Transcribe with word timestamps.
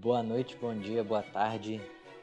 Boa 0.00 0.22
noite, 0.22 0.56
bom 0.60 0.72
dia, 0.78 1.02
boa 1.02 1.24
tarde. 1.24 1.80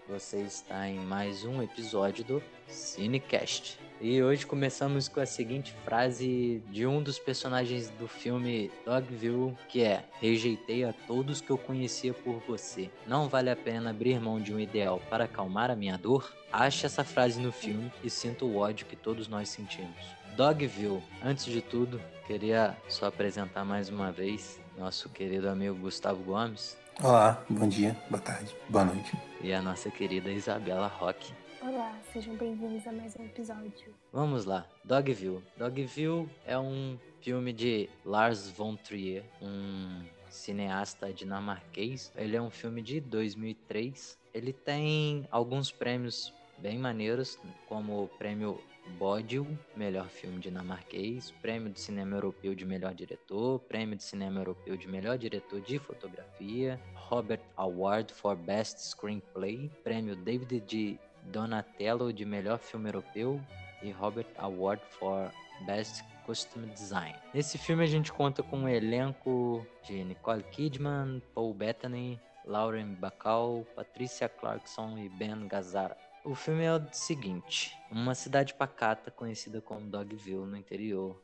Você 0.08 0.40
está 0.40 0.88
em 0.88 0.98
mais 0.98 1.44
um 1.44 1.62
episódio 1.62 2.24
do 2.24 2.44
Cinecast. 2.70 3.78
E 4.00 4.24
hoje 4.24 4.46
começamos 4.46 5.10
com 5.10 5.20
a 5.20 5.26
seguinte 5.26 5.74
frase 5.84 6.64
de 6.70 6.88
um 6.88 7.04
dos 7.04 7.20
personagens 7.20 7.90
do 7.90 8.08
filme 8.08 8.72
Dogville, 8.86 9.58
que 9.68 9.84
é: 9.84 10.06
Rejeitei 10.22 10.86
a 10.86 10.94
todos 10.94 11.42
que 11.42 11.50
eu 11.50 11.58
conhecia 11.58 12.14
por 12.14 12.42
você. 12.48 12.90
Não 13.06 13.28
vale 13.28 13.50
a 13.50 13.58
pena 13.58 13.90
abrir 13.90 14.22
mão 14.22 14.40
de 14.40 14.54
um 14.54 14.60
ideal 14.60 15.02
para 15.10 15.26
acalmar 15.26 15.70
a 15.70 15.76
minha 15.76 15.98
dor? 15.98 16.34
Ache 16.54 16.86
essa 16.86 17.04
frase 17.04 17.42
no 17.42 17.52
filme 17.52 17.92
e 18.02 18.10
sinta 18.10 18.46
o 18.46 18.56
ódio 18.56 18.86
que 18.86 18.96
todos 18.96 19.28
nós 19.28 19.50
sentimos. 19.50 20.00
Dogville, 20.38 21.04
antes 21.22 21.44
de 21.44 21.62
tudo, 21.62 22.02
queria 22.26 22.78
só 22.88 23.08
apresentar 23.08 23.66
mais 23.66 23.90
uma 23.90 24.14
vez 24.14 24.62
nosso 24.78 25.10
querido 25.10 25.50
amigo 25.50 25.76
Gustavo 25.76 26.24
Gomes. 26.24 26.78
Olá, 27.04 27.44
bom 27.50 27.68
dia, 27.68 27.96
boa 28.10 28.22
tarde, 28.22 28.56
boa 28.70 28.86
noite. 28.86 29.12
E 29.42 29.52
a 29.52 29.62
nossa 29.62 29.92
querida 29.92 30.32
Isabela 30.32 30.88
Roque. 30.88 31.34
Olá, 31.62 31.94
sejam 32.14 32.36
bem-vindos 32.36 32.88
a 32.88 32.92
mais 32.94 33.14
um 33.18 33.26
episódio. 33.26 33.94
Vamos 34.14 34.46
lá, 34.46 34.66
Dogville. 34.84 35.44
Dogville 35.58 36.30
é 36.46 36.58
um 36.58 36.98
filme 37.20 37.52
de 37.52 37.90
Lars 38.06 38.50
von 38.50 38.78
Trier, 38.78 39.26
um 39.42 40.04
cineasta 40.30 41.12
dinamarquês. 41.12 42.14
Ele 42.16 42.38
é 42.38 42.42
um 42.42 42.50
filme 42.50 42.82
de 42.82 43.02
2003. 43.02 44.18
Ele 44.34 44.54
tem 44.54 45.28
alguns 45.30 45.72
prêmios 45.72 46.34
bem 46.58 46.80
maneiros, 46.80 47.38
como 47.68 48.04
o 48.04 48.08
prêmio 48.08 48.58
Bodil, 48.98 49.48
melhor 49.76 50.08
filme 50.08 50.40
dinamarquês, 50.40 51.32
prêmio 51.42 51.72
de 51.72 51.80
cinema 51.80 52.16
europeu 52.16 52.56
de 52.56 52.66
melhor 52.66 52.94
diretor, 52.94 53.60
prêmio 53.62 53.96
de 53.96 54.04
cinema 54.04 54.40
europeu 54.40 54.78
de 54.78 54.88
melhor 54.88 55.18
diretor 55.18 55.60
de 55.62 55.78
fotografia, 55.78 56.80
Robert 56.94 57.42
Award 57.58 58.14
for 58.14 58.36
Best 58.36 58.80
Screenplay, 58.80 59.70
prêmio 59.84 60.16
David 60.16 60.62
de 60.62 61.00
Donatello 61.24 62.14
de 62.14 62.26
melhor 62.26 62.60
filme 62.60 62.90
europeu 62.90 63.42
e 63.82 63.92
Robert 63.92 64.28
Award 64.38 64.82
for 65.00 65.32
Best 65.66 66.04
Costume 66.26 66.68
Design. 66.68 67.16
Nesse 67.34 67.58
filme 67.58 67.84
a 67.84 67.88
gente 67.88 68.12
conta 68.12 68.42
com 68.42 68.60
um 68.60 68.70
elenco 68.70 69.66
de 69.84 70.04
Nicole 70.04 70.44
Kidman, 70.44 71.22
Paul 71.34 71.54
Bettany, 71.54 72.20
Lauren 72.46 72.94
Bacall, 72.96 73.66
Patricia 73.76 74.30
Clarkson 74.30 74.98
e 74.98 75.10
Ben 75.10 75.48
Gazzara. 75.48 76.05
O 76.26 76.34
filme 76.34 76.64
é 76.64 76.74
o 76.74 76.82
seguinte: 76.92 77.78
uma 77.92 78.16
cidade 78.16 78.56
pacata 78.56 79.12
conhecida 79.12 79.62
como 79.62 79.88
Dogville 79.88 80.48
no 80.48 80.58
interior, 80.58 81.16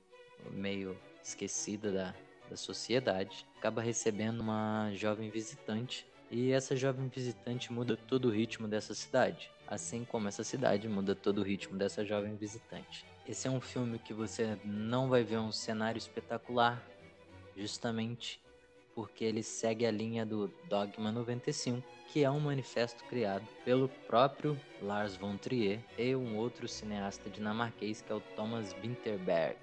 meio 0.52 0.96
esquecida 1.24 1.92
da, 1.92 2.16
da 2.48 2.56
sociedade, 2.56 3.48
acaba 3.58 3.82
recebendo 3.82 4.42
uma 4.42 4.92
jovem 4.94 5.32
visitante 5.32 6.06
e 6.30 6.52
essa 6.52 6.76
jovem 6.76 7.08
visitante 7.08 7.74
muda 7.74 7.98
todo 7.98 8.26
o 8.26 8.32
ritmo 8.32 8.68
dessa 8.68 8.94
cidade, 8.94 9.50
assim 9.68 10.06
como 10.06 10.28
essa 10.28 10.44
cidade 10.44 10.88
muda 10.88 11.16
todo 11.16 11.40
o 11.40 11.44
ritmo 11.44 11.80
dessa 11.80 12.06
jovem 12.06 12.36
visitante. 12.36 13.04
Esse 13.28 13.48
é 13.48 13.52
um 13.52 13.60
filme 13.60 13.98
que 13.98 14.14
você 14.14 14.56
não 14.64 15.10
vai 15.10 15.24
ver 15.24 15.40
um 15.40 15.52
cenário 15.52 15.98
espetacular, 15.98 16.80
justamente 17.58 18.40
porque 18.96 19.24
ele 19.24 19.44
segue 19.44 19.86
a 19.86 19.92
linha 19.92 20.26
do 20.26 20.52
Dogma 20.70 21.12
95, 21.12 21.86
que 22.12 22.24
é 22.24 22.30
um 22.30 22.40
manifesto 22.40 23.04
criado 23.06 23.46
pelo 23.64 23.88
próprio 24.08 24.58
Lars 24.82 25.16
von 25.16 25.38
Trier 25.38 25.80
e 25.98 26.16
um 26.16 26.38
outro 26.38 26.68
cineasta 26.68 27.30
dinamarquês 27.30 28.02
que 28.02 28.12
é 28.12 28.16
o 28.16 28.22
Thomas 28.36 28.76
Winterberg. 28.82 29.56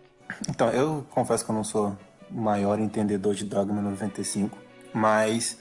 Então, 0.49 0.71
eu 0.71 1.07
confesso 1.11 1.45
que 1.45 1.51
eu 1.51 1.55
não 1.55 1.65
sou 1.65 1.97
o 2.31 2.35
maior 2.35 2.79
entendedor 2.79 3.35
de 3.35 3.45
Dogma 3.45 3.81
95, 3.81 4.59
mas 4.93 5.59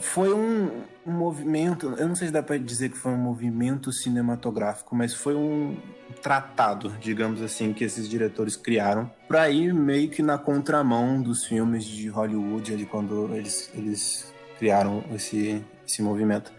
foi 0.00 0.32
um, 0.32 0.82
movimento, 1.04 1.94
eu 1.98 2.08
não 2.08 2.16
sei 2.16 2.28
se 2.28 2.32
dá 2.32 2.42
para 2.42 2.58
dizer 2.58 2.90
que 2.90 2.96
foi 2.96 3.12
um 3.12 3.18
movimento 3.18 3.92
cinematográfico, 3.92 4.94
mas 4.96 5.14
foi 5.14 5.34
um 5.34 5.76
tratado, 6.22 6.90
digamos 7.00 7.40
assim, 7.40 7.72
que 7.72 7.84
esses 7.84 8.08
diretores 8.08 8.56
criaram 8.56 9.10
para 9.28 9.48
ir 9.50 9.72
meio 9.72 10.08
que 10.08 10.22
na 10.22 10.36
contramão 10.36 11.22
dos 11.22 11.44
filmes 11.44 11.84
de 11.84 12.08
Hollywood, 12.08 12.76
de 12.76 12.86
quando 12.86 13.34
eles, 13.34 13.70
eles 13.74 14.32
criaram 14.58 15.04
esse, 15.14 15.64
esse 15.86 16.02
movimento. 16.02 16.52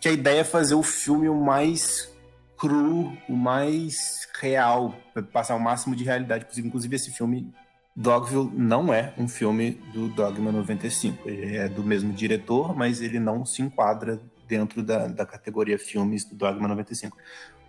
Que 0.00 0.08
a 0.08 0.12
ideia 0.12 0.40
é 0.40 0.44
fazer 0.44 0.74
o 0.74 0.82
filme 0.82 1.28
o 1.28 1.34
mais 1.34 2.10
cru, 2.56 3.12
o 3.28 3.36
mais 3.36 4.28
real, 4.38 4.94
passar 5.32 5.56
o 5.56 5.60
máximo 5.60 5.94
de 5.94 6.04
realidade 6.04 6.46
possível. 6.46 6.68
Inclusive, 6.68 6.96
esse 6.96 7.10
filme 7.10 7.52
Dogville 7.94 8.50
não 8.54 8.92
é 8.92 9.12
um 9.18 9.28
filme 9.28 9.72
do 9.92 10.08
Dogma 10.08 10.52
95. 10.52 11.28
Ele 11.28 11.56
é 11.56 11.68
do 11.68 11.82
mesmo 11.82 12.12
diretor, 12.12 12.76
mas 12.76 13.00
ele 13.00 13.18
não 13.18 13.44
se 13.44 13.62
enquadra 13.62 14.20
dentro 14.48 14.82
da, 14.82 15.06
da 15.06 15.26
categoria 15.26 15.78
filmes 15.78 16.24
do 16.24 16.34
Dogma 16.34 16.68
95. 16.68 17.16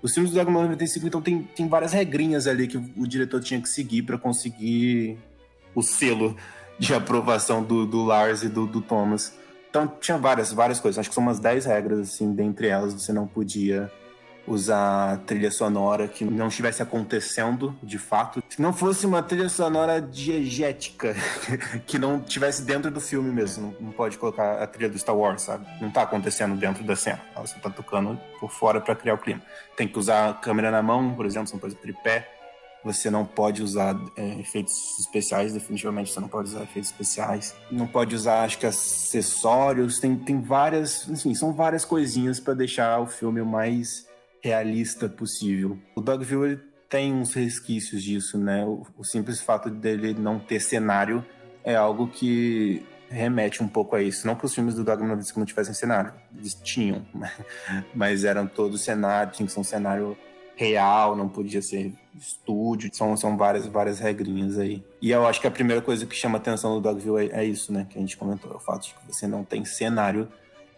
Os 0.01 0.13
filmes 0.13 0.31
do 0.31 0.35
Dogma 0.35 0.61
95, 0.63 1.07
então, 1.07 1.21
tem, 1.21 1.43
tem 1.43 1.67
várias 1.67 1.93
regrinhas 1.93 2.47
ali 2.47 2.67
que 2.67 2.77
o 2.77 3.07
diretor 3.07 3.41
tinha 3.41 3.61
que 3.61 3.69
seguir 3.69 4.03
para 4.03 4.17
conseguir 4.17 5.19
o 5.75 5.83
selo 5.83 6.35
de 6.79 6.93
aprovação 6.93 7.63
do, 7.63 7.85
do 7.85 8.03
Lars 8.03 8.41
e 8.41 8.49
do, 8.49 8.65
do 8.65 8.81
Thomas. 8.81 9.37
Então, 9.69 9.87
tinha 9.87 10.17
várias, 10.17 10.51
várias 10.51 10.79
coisas. 10.79 10.99
Acho 10.99 11.09
que 11.09 11.15
são 11.15 11.23
umas 11.23 11.39
10 11.39 11.65
regras, 11.65 11.99
assim, 11.99 12.33
dentre 12.33 12.67
elas 12.67 12.93
você 12.93 13.13
não 13.13 13.27
podia 13.27 13.91
usar 14.47 15.17
trilha 15.25 15.51
sonora 15.51 16.07
que 16.07 16.25
não 16.25 16.47
estivesse 16.47 16.81
acontecendo 16.81 17.75
de 17.81 17.97
fato. 17.97 18.43
Se 18.49 18.61
não 18.61 18.73
fosse 18.73 19.05
uma 19.05 19.21
trilha 19.21 19.49
sonora 19.49 20.01
diegética, 20.01 21.15
que 21.85 21.99
não 21.99 22.17
estivesse 22.17 22.63
dentro 22.63 22.89
do 22.89 22.99
filme 22.99 23.31
mesmo. 23.31 23.75
Não, 23.79 23.91
pode 23.91 24.17
colocar 24.17 24.61
a 24.61 24.67
trilha 24.67 24.89
do 24.89 24.97
Star 24.97 25.15
Wars, 25.15 25.43
sabe? 25.43 25.65
Não 25.79 25.91
tá 25.91 26.01
acontecendo 26.01 26.55
dentro 26.55 26.83
da 26.83 26.95
cena. 26.95 27.21
Você 27.37 27.59
tá 27.59 27.69
tocando 27.69 28.19
por 28.39 28.51
fora 28.51 28.81
para 28.81 28.95
criar 28.95 29.13
o 29.13 29.17
clima. 29.17 29.41
Tem 29.75 29.87
que 29.87 29.97
usar 29.97 30.29
a 30.29 30.33
câmera 30.33 30.71
na 30.71 30.81
mão, 30.81 31.13
por 31.13 31.25
exemplo, 31.25 31.47
você 31.47 31.53
não 31.53 31.59
pode 31.59 31.73
usar 31.73 31.81
tripé. 31.81 32.37
Você 32.83 33.11
não 33.11 33.23
pode 33.23 33.61
usar 33.61 33.95
é, 34.17 34.39
efeitos 34.39 34.97
especiais, 34.97 35.53
definitivamente 35.53 36.11
você 36.11 36.19
não 36.19 36.27
pode 36.27 36.49
usar 36.49 36.63
efeitos 36.63 36.89
especiais. 36.89 37.55
Não 37.69 37.85
pode 37.85 38.15
usar, 38.15 38.43
acho 38.43 38.57
que, 38.57 38.65
acessórios. 38.65 39.99
Tem, 39.99 40.15
tem 40.15 40.41
várias, 40.41 41.07
enfim, 41.07 41.35
são 41.35 41.53
várias 41.53 41.85
coisinhas 41.85 42.39
para 42.39 42.55
deixar 42.55 42.99
o 42.99 43.05
filme 43.05 43.43
mais 43.43 44.09
realista 44.43 45.07
possível. 45.07 45.77
O 45.95 46.01
Dogville 46.01 46.59
tem 46.89 47.13
uns 47.13 47.33
resquícios 47.33 48.03
disso, 48.03 48.37
né? 48.37 48.65
O, 48.65 48.85
o, 48.97 49.03
simples 49.03 49.39
fato 49.39 49.69
dele 49.69 50.13
não 50.13 50.39
ter 50.39 50.59
cenário 50.59 51.25
é 51.63 51.75
algo 51.75 52.07
que 52.07 52.85
remete 53.09 53.63
um 53.63 53.67
pouco 53.67 53.95
a 53.95 54.01
isso. 54.01 54.25
Não 54.25 54.35
que 54.35 54.45
os 54.45 54.53
filmes 54.53 54.75
do 54.75 54.83
Dogma 54.83 55.15
não 55.15 55.45
tivessem 55.45 55.73
cenário, 55.73 56.13
eles 56.37 56.53
tinham, 56.53 57.05
mas 57.95 58.23
eram 58.23 58.47
todos 58.47 58.81
cenários, 58.81 59.37
tinha 59.37 59.47
que 59.47 59.53
ser 59.53 59.59
um 59.59 59.63
cenário 59.63 60.17
real, 60.55 61.15
não 61.15 61.27
podia 61.27 61.61
ser 61.61 61.93
estúdio, 62.19 62.89
são, 62.93 63.15
são 63.15 63.37
várias, 63.37 63.65
várias 63.65 63.99
regrinhas 63.99 64.59
aí. 64.59 64.83
E 65.01 65.11
eu 65.11 65.25
acho 65.25 65.39
que 65.39 65.47
a 65.47 65.51
primeira 65.51 65.81
coisa 65.81 66.05
que 66.05 66.15
chama 66.15 66.37
a 66.37 66.41
atenção 66.41 66.75
do 66.75 66.81
Dogville 66.81 67.31
é, 67.31 67.41
é 67.41 67.45
isso, 67.45 67.71
né? 67.71 67.87
Que 67.89 67.97
a 67.97 68.01
gente 68.01 68.17
comentou, 68.17 68.51
é 68.51 68.55
o 68.55 68.59
fato 68.59 68.87
de 68.87 68.93
que 68.93 69.07
você 69.07 69.27
não 69.27 69.43
tem 69.43 69.63
cenário 69.65 70.27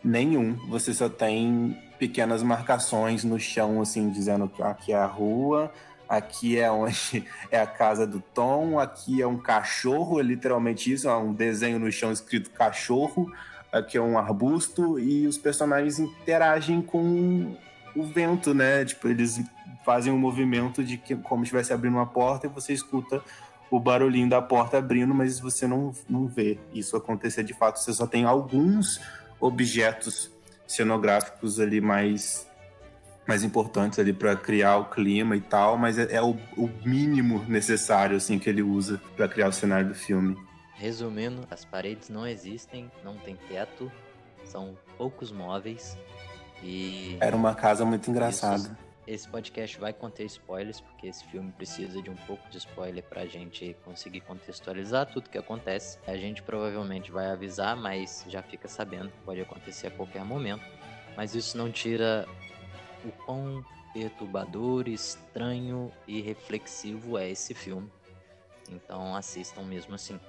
nenhum, 0.04 0.56
você 0.70 0.94
só 0.94 1.10
tem 1.10 1.78
pequenas 2.04 2.44
marcações 2.44 3.24
no 3.24 3.40
chão, 3.40 3.80
assim, 3.80 4.10
dizendo 4.10 4.50
que 4.50 4.62
aqui 4.62 4.92
é 4.92 4.98
a 4.98 5.06
rua, 5.06 5.72
aqui 6.08 6.60
é 6.60 6.70
onde 6.70 7.26
é 7.50 7.62
a 7.62 7.66
casa 7.66 8.06
do 8.06 8.20
Tom, 8.20 8.78
aqui 8.78 9.22
é 9.22 9.28
um 9.28 9.38
cachorro, 9.38 10.20
é 10.20 10.24
literalmente 10.24 10.92
isso, 10.92 11.08
é 11.08 11.16
um 11.16 11.32
desenho 11.32 11.80
no 11.80 11.90
chão 11.90 12.12
escrito 12.12 12.52
cachorro, 12.52 13.32
aqui 13.72 13.98
é 13.98 14.02
um 14.02 14.18
arbusto, 14.18 15.00
e 15.00 15.26
os 15.26 15.38
personagens 15.38 15.98
interagem 15.98 16.82
com 16.82 17.56
o 17.96 18.04
vento, 18.04 18.54
né? 18.54 18.84
Tipo, 18.84 19.08
eles 19.08 19.42
fazem 19.86 20.12
um 20.12 20.20
movimento 20.20 20.84
de 20.84 20.98
que 20.98 21.16
como 21.16 21.44
estivesse 21.44 21.72
abrindo 21.72 21.94
uma 21.94 22.06
porta 22.06 22.48
e 22.48 22.50
você 22.50 22.74
escuta 22.74 23.24
o 23.72 23.80
barulhinho 23.80 24.30
da 24.30 24.42
porta 24.42 24.78
abrindo, 24.78 25.16
mas 25.16 25.40
você 25.40 25.66
não, 25.66 25.94
não 26.10 26.28
vê 26.28 26.60
isso 26.74 26.98
acontecer 26.98 27.46
de 27.46 27.54
fato. 27.54 27.80
Você 27.80 27.94
só 27.94 28.06
tem 28.06 28.26
alguns 28.26 29.00
objetos 29.40 30.33
cenográficos 30.68 31.60
ali 31.60 31.82
mais 31.82 32.48
mais 33.28 33.44
importantes 33.44 34.00
ali 34.00 34.12
para 34.12 34.36
criar 34.36 34.78
o 34.78 34.86
clima 34.86 35.36
e 35.36 35.42
tal, 35.42 35.78
mas 35.78 35.98
é, 35.98 36.16
é 36.16 36.22
o, 36.22 36.38
o, 36.58 36.70
mínimo 36.84 37.44
necessário 37.48 38.18
assim 38.18 38.38
que 38.38 38.50
ele 38.50 38.62
usa 38.62 39.02
para 39.16 39.30
criar 39.30 39.48
o 39.48 39.54
cenário 39.54 39.88
do 39.88 39.96
filme. 39.96 40.38
Resumindo, 40.76 41.48
as 41.50 41.64
paredes 41.64 42.10
não 42.10 42.28
existem, 42.28 42.92
não 43.02 43.16
tem 43.16 43.38
teto, 43.48 43.90
são 44.44 44.78
poucos 44.98 45.32
móveis 45.32 45.98
e 46.62 47.18
era 47.22 47.36
uma 47.36 47.56
casa 47.56 47.86
muito 47.86 48.10
engraçada. 48.10 48.78
Esse 49.06 49.28
podcast 49.28 49.78
vai 49.80 49.92
conter 49.92 50.26
spoilers, 50.26 50.80
porque 50.80 51.08
esse 51.08 51.26
filme 51.26 51.52
precisa 51.52 52.02
de 52.02 52.10
um 52.10 52.16
pouco 52.16 52.48
de 52.50 52.58
spoiler 52.58 53.04
pra 53.04 53.26
gente 53.26 53.76
conseguir 53.84 54.22
contextualizar 54.22 55.12
tudo 55.12 55.30
que 55.30 55.38
acontece. 55.38 56.00
A 56.08 56.16
gente 56.16 56.42
provavelmente 56.42 57.12
vai 57.12 57.28
avisar, 57.28 57.76
mas 57.76 58.24
já 58.30 58.42
fica 58.42 58.68
sabendo 58.68 59.10
que 59.10 59.20
pode 59.26 59.42
acontecer 59.42 59.88
a 59.88 59.92
qualquer 59.92 60.24
momento. 60.24 60.64
Mas 61.18 61.36
isso 61.36 61.58
não 61.58 61.70
tira 61.70 62.26
o 63.04 63.12
quão 63.26 63.64
perturbador, 63.94 64.88
estranho 64.88 65.92
e 66.08 66.22
reflexivo 66.22 67.18
é 67.18 67.30
esse 67.30 67.54
filme. 67.54 67.92
Então 68.70 69.16
assistam 69.16 69.64
mesmo 69.64 69.96
assim. 69.96 70.20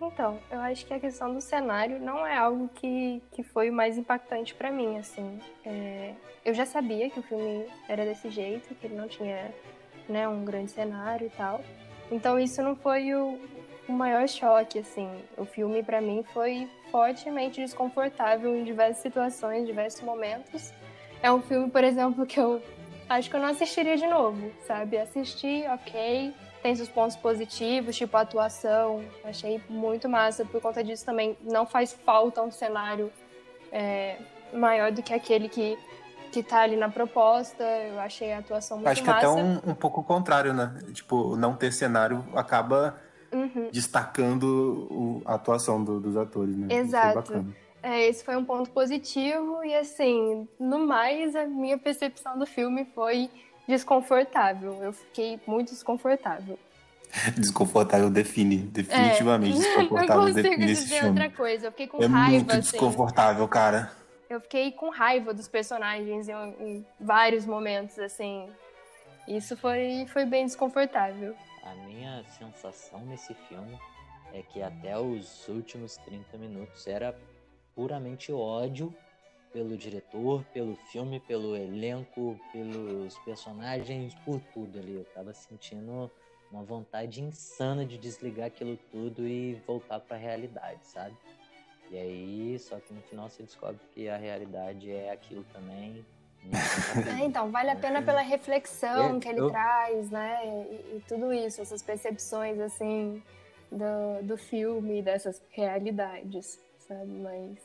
Então, 0.00 0.38
eu 0.50 0.60
acho 0.60 0.84
que 0.84 0.92
a 0.92 1.00
questão 1.00 1.32
do 1.32 1.40
cenário 1.40 1.98
não 1.98 2.26
é 2.26 2.36
algo 2.36 2.68
que, 2.74 3.22
que 3.32 3.42
foi 3.42 3.70
o 3.70 3.72
mais 3.72 3.96
impactante 3.96 4.54
para 4.54 4.70
mim, 4.70 4.98
assim. 4.98 5.40
É, 5.64 6.14
eu 6.44 6.52
já 6.52 6.66
sabia 6.66 7.08
que 7.08 7.18
o 7.18 7.22
filme 7.22 7.66
era 7.88 8.04
desse 8.04 8.28
jeito, 8.30 8.74
que 8.74 8.86
ele 8.86 8.94
não 8.94 9.08
tinha 9.08 9.50
né, 10.08 10.28
um 10.28 10.44
grande 10.44 10.70
cenário 10.70 11.26
e 11.26 11.30
tal. 11.30 11.60
Então 12.10 12.38
isso 12.38 12.62
não 12.62 12.76
foi 12.76 13.14
o, 13.14 13.38
o 13.88 13.92
maior 13.92 14.28
choque, 14.28 14.78
assim. 14.78 15.10
O 15.36 15.44
filme 15.44 15.82
para 15.82 16.00
mim 16.00 16.22
foi 16.32 16.68
fortemente 16.90 17.60
desconfortável 17.60 18.54
em 18.54 18.64
diversas 18.64 19.02
situações, 19.02 19.62
em 19.62 19.64
diversos 19.64 20.02
momentos. 20.02 20.72
É 21.22 21.32
um 21.32 21.40
filme, 21.40 21.70
por 21.70 21.82
exemplo, 21.82 22.26
que 22.26 22.38
eu 22.38 22.62
acho 23.08 23.30
que 23.30 23.36
eu 23.36 23.40
não 23.40 23.48
assistiria 23.48 23.96
de 23.96 24.06
novo, 24.06 24.52
sabe? 24.66 24.98
Assisti, 24.98 25.64
ok, 25.72 26.34
tem 26.66 26.74
seus 26.74 26.88
pontos 26.88 27.14
positivos, 27.16 27.94
tipo 27.94 28.16
a 28.16 28.22
atuação, 28.22 29.00
achei 29.22 29.60
muito 29.68 30.08
massa. 30.08 30.44
Por 30.44 30.60
conta 30.60 30.82
disso 30.82 31.06
também 31.06 31.36
não 31.44 31.64
faz 31.64 31.92
falta 31.92 32.42
um 32.42 32.50
cenário 32.50 33.12
é, 33.70 34.16
maior 34.52 34.90
do 34.90 35.00
que 35.00 35.14
aquele 35.14 35.48
que, 35.48 35.78
que 36.32 36.42
tá 36.42 36.62
ali 36.62 36.74
na 36.74 36.88
proposta. 36.88 37.62
Eu 37.62 38.00
achei 38.00 38.32
a 38.32 38.38
atuação 38.38 38.78
muito 38.78 38.88
Acho 38.88 39.00
que 39.00 39.08
massa. 39.08 39.28
até 39.30 39.40
um, 39.40 39.70
um 39.70 39.74
pouco 39.76 40.00
o 40.00 40.02
contrário, 40.04 40.52
né? 40.52 40.76
Tipo, 40.92 41.36
não 41.36 41.54
ter 41.54 41.72
cenário 41.72 42.24
acaba 42.34 43.00
Uhum. 43.32 43.68
destacando 43.70 44.88
o- 44.90 45.22
a 45.24 45.34
atuação 45.34 45.84
do- 45.84 46.00
dos 46.00 46.16
atores, 46.16 46.56
né? 46.56 46.66
É 46.70 46.78
Exato. 46.78 47.46
É, 47.80 48.08
esse 48.08 48.24
foi 48.24 48.34
um 48.36 48.44
ponto 48.44 48.70
positivo 48.72 49.62
e 49.64 49.72
assim, 49.72 50.48
no 50.58 50.80
mais 50.80 51.36
a 51.36 51.46
minha 51.46 51.78
percepção 51.78 52.36
do 52.36 52.44
filme 52.44 52.84
foi 52.92 53.30
desconfortável. 53.66 54.82
Eu 54.82 54.92
fiquei 54.92 55.40
muito 55.46 55.70
desconfortável. 55.70 56.58
Desconfortável 57.38 58.10
define, 58.10 58.58
definitivamente 58.58 59.54
É, 59.56 59.60
não 59.60 59.62
desconfortável 59.68 60.22
consigo 60.26 60.42
define 60.42 60.66
dizer 60.66 60.86
filme. 61.00 61.08
outra 61.08 61.30
coisa. 61.30 61.66
Eu 61.66 61.70
fiquei 61.70 61.86
com 61.86 62.02
É 62.02 62.06
raiva, 62.06 62.30
muito 62.30 62.50
assim. 62.52 62.60
desconfortável, 62.62 63.48
cara. 63.48 63.92
Eu 64.28 64.40
fiquei 64.40 64.72
com 64.72 64.90
raiva 64.90 65.32
dos 65.32 65.46
personagens 65.46 66.28
em, 66.28 66.32
em 66.60 66.86
vários 67.00 67.46
momentos, 67.46 67.96
assim. 67.98 68.48
Isso 69.28 69.56
foi, 69.56 70.04
foi 70.12 70.24
bem 70.24 70.46
desconfortável. 70.46 71.34
A 71.62 71.74
minha 71.86 72.24
sensação 72.38 73.00
nesse 73.06 73.34
filme 73.48 73.78
é 74.32 74.42
que 74.42 74.60
até 74.60 74.98
os 74.98 75.46
últimos 75.48 75.96
30 75.98 76.36
minutos 76.38 76.86
era 76.88 77.16
puramente 77.74 78.32
ódio 78.32 78.92
pelo 79.52 79.76
diretor, 79.76 80.44
pelo 80.52 80.74
filme, 80.76 81.18
pelo 81.20 81.56
elenco, 81.56 82.38
pelos 82.52 83.16
personagens, 83.18 84.14
por 84.24 84.40
tudo 84.52 84.78
ali. 84.78 84.94
Eu 84.96 85.04
tava 85.06 85.32
sentindo 85.32 86.10
uma 86.50 86.62
vontade 86.62 87.20
insana 87.22 87.84
de 87.84 87.98
desligar 87.98 88.46
aquilo 88.48 88.76
tudo 88.90 89.26
e 89.26 89.54
voltar 89.66 90.00
pra 90.00 90.16
realidade, 90.16 90.86
sabe? 90.86 91.16
E 91.90 91.96
aí, 91.96 92.58
só 92.58 92.76
que 92.80 92.92
no 92.92 93.00
final 93.02 93.28
você 93.28 93.42
descobre 93.42 93.80
que 93.94 94.08
a 94.08 94.16
realidade 94.16 94.90
é 94.90 95.10
aquilo 95.12 95.44
também. 95.52 96.04
É, 97.08 97.24
então, 97.24 97.50
vale 97.50 97.70
a 97.70 97.76
pena 97.76 98.02
pela 98.02 98.20
reflexão 98.22 99.16
É, 99.16 99.20
que 99.20 99.28
ele 99.28 99.40
eu- 99.40 99.50
traz, 99.50 100.10
né? 100.10 100.46
E, 100.46 100.96
e 100.96 101.02
tudo 101.08 101.32
isso, 101.32 101.60
essas 101.62 101.82
percepções, 101.82 102.58
assim, 102.60 103.22
do, 103.70 104.22
do 104.26 104.36
filme, 104.36 105.00
dessas 105.02 105.40
realidades, 105.50 106.58
sabe? 106.88 107.10
Mas 107.10 107.58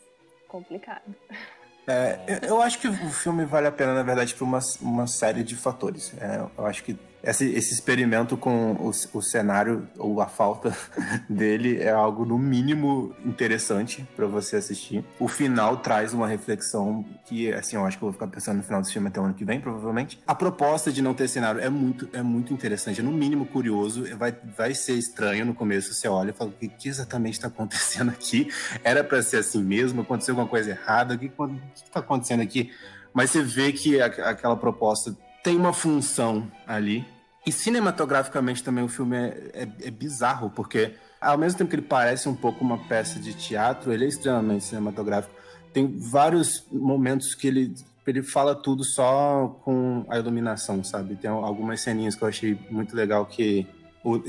complicado. 0.48 1.16
É, 1.88 2.40
eu- 2.44 2.62
acho 2.62 2.80
que 2.80 2.88
o 2.88 3.10
filme 3.10 3.44
vale 3.44 3.68
a 3.68 3.72
pena, 3.72 3.94
na 3.94 4.04
verdade, 4.04 4.36
por 4.36 4.46
uma, 4.46 4.60
uma 4.82 5.08
série 5.08 5.44
de 5.44 5.56
fatores. 5.56 6.14
É, 6.20 6.46
eu 6.58 6.66
acho 6.66 6.84
que 6.84 6.98
esse, 7.24 7.46
esse 7.54 7.74
experimento 7.74 8.36
com 8.36 8.74
o, 8.74 8.90
o 8.90 9.22
cenário, 9.22 9.88
ou 9.98 10.22
a 10.22 10.28
falta 10.28 10.76
dele, 11.30 11.78
é 11.80 11.92
algo, 11.92 12.26
no 12.26 12.38
mínimo, 12.38 13.16
interessante 13.26 14.08
para 14.16 14.26
você 14.28 14.56
assistir. 14.56 15.04
O 15.20 15.28
final 15.28 15.78
traz 15.78 16.14
uma 16.14 16.28
reflexão 16.28 17.06
que, 17.26 17.52
assim, 17.54 17.76
eu 17.76 17.86
acho 17.86 17.98
que 17.98 18.04
eu 18.04 18.08
vou 18.08 18.14
ficar 18.14 18.28
pensando 18.28 18.58
no 18.58 18.64
final 18.64 18.82
desse 18.82 18.94
filme 18.94 19.08
até 19.08 19.20
o 19.20 19.24
ano 19.24 19.34
que 19.34 19.46
vem, 19.46 19.60
provavelmente. 19.60 20.20
A 20.26 20.34
proposta 20.36 20.92
de 20.92 21.02
não 21.02 21.14
ter 21.14 21.28
cenário 21.28 21.62
é 21.62 21.70
muito, 21.70 22.10
é 22.14 22.22
muito 22.22 22.54
interessante, 22.54 23.02
é 23.02 23.04
no 23.04 23.12
mínimo 23.12 23.46
curioso. 23.46 24.04
Vai, 24.18 24.36
vai 24.58 24.74
ser 24.74 24.94
estranho 24.94 25.46
no 25.46 25.54
começo, 25.54 25.94
você 25.94 26.08
olha 26.08 26.32
e 26.32 26.34
fala: 26.34 26.50
o 26.50 26.54
que, 26.54 26.68
que 26.68 26.90
exatamente 26.90 27.34
está 27.34 27.48
acontecendo 27.48 28.10
aqui? 28.10 28.50
Era 28.84 29.04
para 29.04 29.22
ser 29.22 29.38
assim 29.38 29.64
mesmo? 29.64 30.02
Aconteceu 30.02 30.34
alguma 30.34 30.48
coisa 30.48 30.72
errada? 30.72 31.14
O 31.16 31.18
que 31.20 31.32
está 31.76 32.00
acontecendo 32.00 32.42
aqui? 32.42 32.72
Mas 33.14 33.30
você 33.30 33.42
vê 33.44 33.72
que 33.72 34.00
a- 34.02 34.06
aquela 34.06 34.56
proposta 34.56 35.16
tem 35.44 35.56
uma 35.58 35.74
função 35.74 36.50
ali. 36.68 37.06
E 37.46 37.52
cinematograficamente 37.52 38.64
também 38.64 38.84
o 38.84 38.88
filme 38.88 39.18
é, 39.18 39.52
é- 39.54 39.88
é 39.88 39.92
bizarro, 39.92 40.50
porque 40.52 40.94
ao 41.20 41.38
mesmo 41.38 41.58
tempo 41.58 41.70
que 41.70 41.76
ele 41.76 41.82
parece 41.84 42.30
um 42.30 42.36
pouco 42.36 42.64
uma 42.64 42.78
peça 42.78 43.20
de 43.20 43.34
teatro, 43.34 43.92
ele 43.92 44.06
é 44.06 44.08
extremamente 44.08 44.64
cinematográfico. 44.66 45.34
Tem 45.74 45.88
vários 45.98 46.66
momentos 46.72 47.34
que 47.34 47.48
ele, 47.48 47.74
ele 48.06 48.22
fala 48.22 48.54
tudo 48.54 48.84
só 48.84 49.60
com 49.64 50.06
a 50.10 50.18
iluminação, 50.20 50.84
sabe? 50.84 51.16
Tem 51.16 51.30
algumas 51.30 51.82
ceninhas 51.82 52.16
que 52.16 52.24
eu 52.24 52.28
achei 52.28 52.58
muito 52.70 52.96
legal 52.96 53.26
que... 53.26 53.66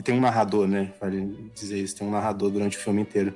tem 0.04 0.14
um 0.16 0.20
narrador, 0.20 0.66
né? 0.66 0.92
Vale 1.00 1.50
dizer 1.54 1.78
isso, 1.78 1.96
tem 1.96 2.06
um 2.06 2.10
narrador 2.10 2.50
durante 2.50 2.78
o 2.78 2.80
filme 2.80 3.02
inteiro 3.02 3.34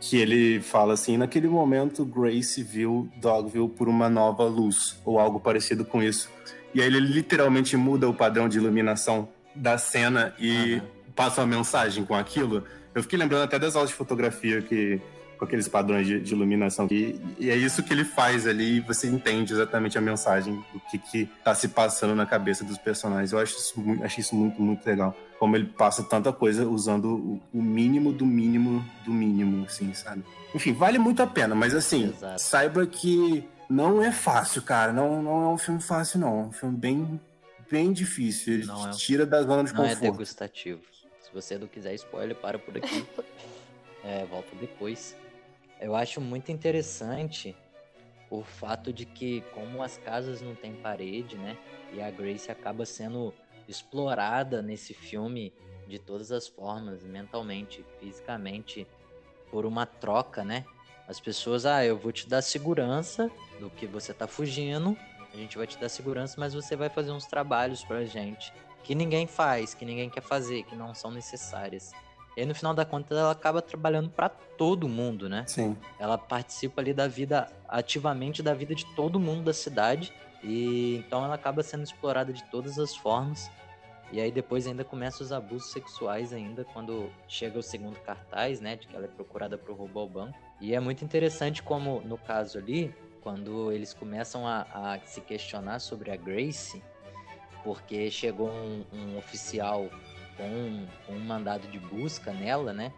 que 0.00 0.16
ele 0.16 0.60
fala 0.60 0.94
assim: 0.94 1.16
naquele 1.16 1.48
momento 1.48 2.04
Grace 2.04 2.62
viu 2.62 3.08
Dogville 3.16 3.68
por 3.68 3.88
uma 3.88 4.08
nova 4.08 4.44
luz, 4.44 4.98
ou 5.04 5.18
algo 5.18 5.38
parecido 5.38 5.84
com 5.84 6.02
isso. 6.02 6.30
E 6.74 6.80
aí 6.80 6.86
ele 6.86 7.00
literalmente 7.00 7.76
muda 7.76 8.08
o 8.08 8.14
padrão 8.14 8.48
de 8.48 8.58
iluminação 8.58 9.28
da 9.54 9.76
cena 9.76 10.34
e 10.38 10.74
Aham. 10.74 10.82
passa 11.14 11.40
uma 11.40 11.56
mensagem 11.56 12.04
com 12.04 12.14
aquilo. 12.14 12.64
Eu 12.94 13.02
fiquei 13.02 13.18
lembrando 13.18 13.42
até 13.42 13.58
das 13.58 13.76
aulas 13.76 13.90
de 13.90 13.96
fotografia 13.96 14.62
que 14.62 15.00
com 15.40 15.46
aqueles 15.46 15.66
padrões 15.66 16.06
de, 16.06 16.20
de 16.20 16.34
iluminação. 16.34 16.86
E, 16.90 17.18
e 17.38 17.48
é 17.48 17.56
isso 17.56 17.82
que 17.82 17.94
ele 17.94 18.04
faz 18.04 18.46
ali, 18.46 18.76
e 18.76 18.80
você 18.80 19.08
entende 19.08 19.54
exatamente 19.54 19.96
a 19.96 20.00
mensagem 20.00 20.54
do 20.54 20.80
que, 20.90 20.98
que 20.98 21.28
tá 21.42 21.54
se 21.54 21.68
passando 21.68 22.14
na 22.14 22.26
cabeça 22.26 22.62
dos 22.62 22.76
personagens. 22.76 23.32
Eu 23.32 23.38
acho 23.38 23.56
isso, 23.56 23.74
achei 24.04 24.20
isso 24.20 24.36
muito, 24.36 24.60
muito 24.60 24.86
legal. 24.86 25.16
Como 25.40 25.56
ele 25.56 25.66
passa 25.66 26.04
tanta 26.04 26.32
coisa 26.32 26.68
usando 26.68 27.40
o, 27.52 27.62
mínimo 27.62 28.12
do 28.12 28.24
mínimo 28.26 28.84
do 29.04 29.10
mínimo, 29.10 29.64
assim, 29.64 29.92
sabe? 29.94 30.22
Enfim, 30.54 30.72
vale 30.74 30.98
muito 30.98 31.22
a 31.22 31.26
pena, 31.26 31.54
mas 31.54 31.74
assim, 31.74 32.10
Exato. 32.10 32.40
saiba 32.40 32.86
que 32.86 33.48
não 33.68 34.02
é 34.02 34.12
fácil, 34.12 34.60
cara. 34.60 34.92
Não, 34.92 35.22
não 35.22 35.44
é 35.44 35.48
um 35.48 35.56
filme 35.56 35.80
fácil, 35.80 36.20
não. 36.20 36.40
É 36.40 36.42
um 36.44 36.52
filme 36.52 36.76
bem, 36.76 37.20
bem 37.70 37.90
difícil. 37.92 38.54
Ele 38.54 38.66
Não 38.66 38.88
é. 38.88 38.90
tira 38.92 39.24
da 39.24 39.40
zona 39.42 39.64
de 39.64 39.72
Não 39.72 39.84
é 39.84 39.94
conforto. 39.94 40.12
degustativo. 40.12 40.82
Se 41.22 41.32
você 41.32 41.56
não 41.56 41.66
quiser 41.66 41.94
spoiler, 41.94 42.36
para 42.36 42.58
por 42.58 42.76
aqui. 42.76 43.04
É, 44.02 44.24
volta 44.24 44.56
depois. 44.58 45.14
Eu 45.78 45.94
acho 45.94 46.22
muito 46.22 46.50
interessante 46.50 47.54
o 48.30 48.42
fato 48.42 48.94
de 48.94 49.04
que, 49.04 49.42
como 49.52 49.82
as 49.82 49.98
casas 49.98 50.40
não 50.40 50.54
têm 50.54 50.72
parede, 50.72 51.36
né? 51.36 51.54
E 51.92 52.00
a 52.00 52.10
Grace 52.10 52.50
acaba 52.50 52.86
sendo 52.86 53.34
explorada 53.70 54.60
nesse 54.62 54.92
filme 54.92 55.52
de 55.86 55.98
todas 55.98 56.30
as 56.30 56.46
formas, 56.46 57.02
mentalmente, 57.02 57.84
fisicamente, 57.98 58.86
por 59.50 59.66
uma 59.66 59.86
troca, 59.86 60.44
né? 60.44 60.64
As 61.08 61.18
pessoas, 61.18 61.66
ah, 61.66 61.84
eu 61.84 61.98
vou 61.98 62.12
te 62.12 62.28
dar 62.28 62.42
segurança 62.42 63.30
do 63.58 63.68
que 63.70 63.86
você 63.86 64.14
tá 64.14 64.26
fugindo, 64.26 64.96
a 65.32 65.36
gente 65.36 65.58
vai 65.58 65.66
te 65.66 65.78
dar 65.78 65.88
segurança, 65.88 66.36
mas 66.38 66.54
você 66.54 66.76
vai 66.76 66.88
fazer 66.88 67.10
uns 67.10 67.26
trabalhos 67.26 67.84
pra 67.84 68.04
gente 68.04 68.52
que 68.82 68.94
ninguém 68.94 69.26
faz, 69.26 69.74
que 69.74 69.84
ninguém 69.84 70.08
quer 70.08 70.22
fazer, 70.22 70.62
que 70.64 70.74
não 70.74 70.94
são 70.94 71.10
necessárias. 71.10 71.92
E 72.36 72.40
aí, 72.40 72.46
no 72.46 72.54
final 72.54 72.72
da 72.72 72.84
conta, 72.84 73.14
ela 73.14 73.32
acaba 73.32 73.60
trabalhando 73.60 74.08
pra 74.10 74.28
todo 74.28 74.88
mundo, 74.88 75.28
né? 75.28 75.44
Sim. 75.46 75.76
Ela 75.98 76.16
participa 76.16 76.80
ali 76.80 76.94
da 76.94 77.08
vida, 77.08 77.50
ativamente 77.68 78.42
da 78.42 78.54
vida 78.54 78.74
de 78.74 78.86
todo 78.94 79.18
mundo 79.18 79.42
da 79.42 79.52
cidade. 79.52 80.12
E 80.42 80.96
então 80.96 81.24
ela 81.24 81.34
acaba 81.34 81.62
sendo 81.62 81.82
explorada 81.82 82.32
de 82.32 82.42
todas 82.44 82.78
as 82.78 82.94
formas. 82.96 83.50
E 84.12 84.20
aí 84.20 84.30
depois 84.32 84.66
ainda 84.66 84.84
começa 84.84 85.22
os 85.22 85.32
abusos 85.32 85.70
sexuais 85.70 86.32
ainda 86.32 86.64
quando 86.64 87.10
chega 87.28 87.58
o 87.58 87.62
segundo 87.62 87.98
cartaz, 88.00 88.60
né, 88.60 88.76
de 88.76 88.86
que 88.86 88.96
ela 88.96 89.04
é 89.04 89.08
procurada 89.08 89.56
por 89.56 89.76
roubar 89.76 90.00
o 90.00 90.08
banco. 90.08 90.38
E 90.60 90.74
é 90.74 90.80
muito 90.80 91.04
interessante 91.04 91.62
como 91.62 92.00
no 92.00 92.18
caso 92.18 92.58
ali, 92.58 92.92
quando 93.22 93.70
eles 93.70 93.94
começam 93.94 94.46
a, 94.46 94.66
a 94.72 94.98
se 95.00 95.20
questionar 95.20 95.78
sobre 95.78 96.10
a 96.10 96.16
Grace, 96.16 96.82
porque 97.62 98.10
chegou 98.10 98.48
um, 98.48 98.84
um 98.92 99.18
oficial 99.18 99.88
com 100.36 100.44
um, 100.44 100.86
um 101.08 101.18
mandado 101.20 101.68
de 101.68 101.78
busca 101.78 102.32
nela, 102.32 102.72
né? 102.72 102.92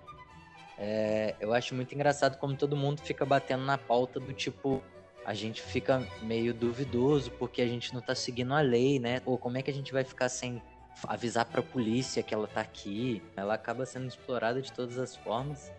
É, 0.79 1.35
eu 1.39 1.53
acho 1.53 1.75
muito 1.75 1.95
engraçado 1.95 2.39
como 2.39 2.57
todo 2.57 2.77
mundo 2.77 3.01
fica 3.03 3.25
batendo 3.25 3.65
na 3.65 3.77
pauta 3.77 4.19
do 4.19 4.33
tipo. 4.33 4.83
A 5.25 5.35
gente 5.35 5.63
fica 5.63 6.05
meio 6.23 6.53
duvidoso 6.53 7.31
porque 7.33 7.63
a 7.63 7.67
gente 7.67 7.95
não 7.95 8.01
tá 8.01 8.15
seguindo 8.15 8.53
a 8.55 8.61
lei, 8.61 8.99
né? 8.99 9.23
Ou 9.25 9.39
como 9.39 9.57
é 9.57 9.63
que 9.63 9.71
a 9.71 9.75
gente 9.75 9.93
vai 9.93 10.03
ficar 10.03 10.29
sem 10.29 10.61
avisar 11.07 11.45
pra 11.45 11.63
polícia 11.63 12.23
que 12.23 12.35
ela 12.35 12.47
tá 12.47 12.61
aqui? 12.61 13.23
Ela 13.37 13.55
acaba 13.55 13.85
sendo 13.87 14.07
explorada 14.07 14.61
de 14.61 14.73
todas 14.73 14.99
as 14.99 15.17
formas 15.17 15.73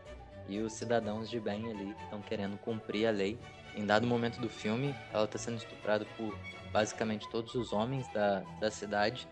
e 0.48 0.60
os 0.60 0.74
cidadãos 0.74 1.30
de 1.30 1.40
bem 1.40 1.70
ali 1.70 1.96
estão 2.04 2.22
querendo 2.22 2.58
cumprir 2.58 3.08
a 3.08 3.12
lei. 3.12 3.38
Em 3.76 3.86
dado 3.86 4.06
momento 4.06 4.40
do 4.40 4.50
filme, 4.50 4.94
ela 5.12 5.28
tá 5.28 5.38
sendo 5.38 5.58
estuprada 5.58 6.06
por 6.18 6.38
basicamente 6.72 7.30
todos 7.30 7.56
os 7.56 7.72
homens 7.72 8.08
da, 8.10 8.40
da 8.60 8.70
cidade. 8.70 9.28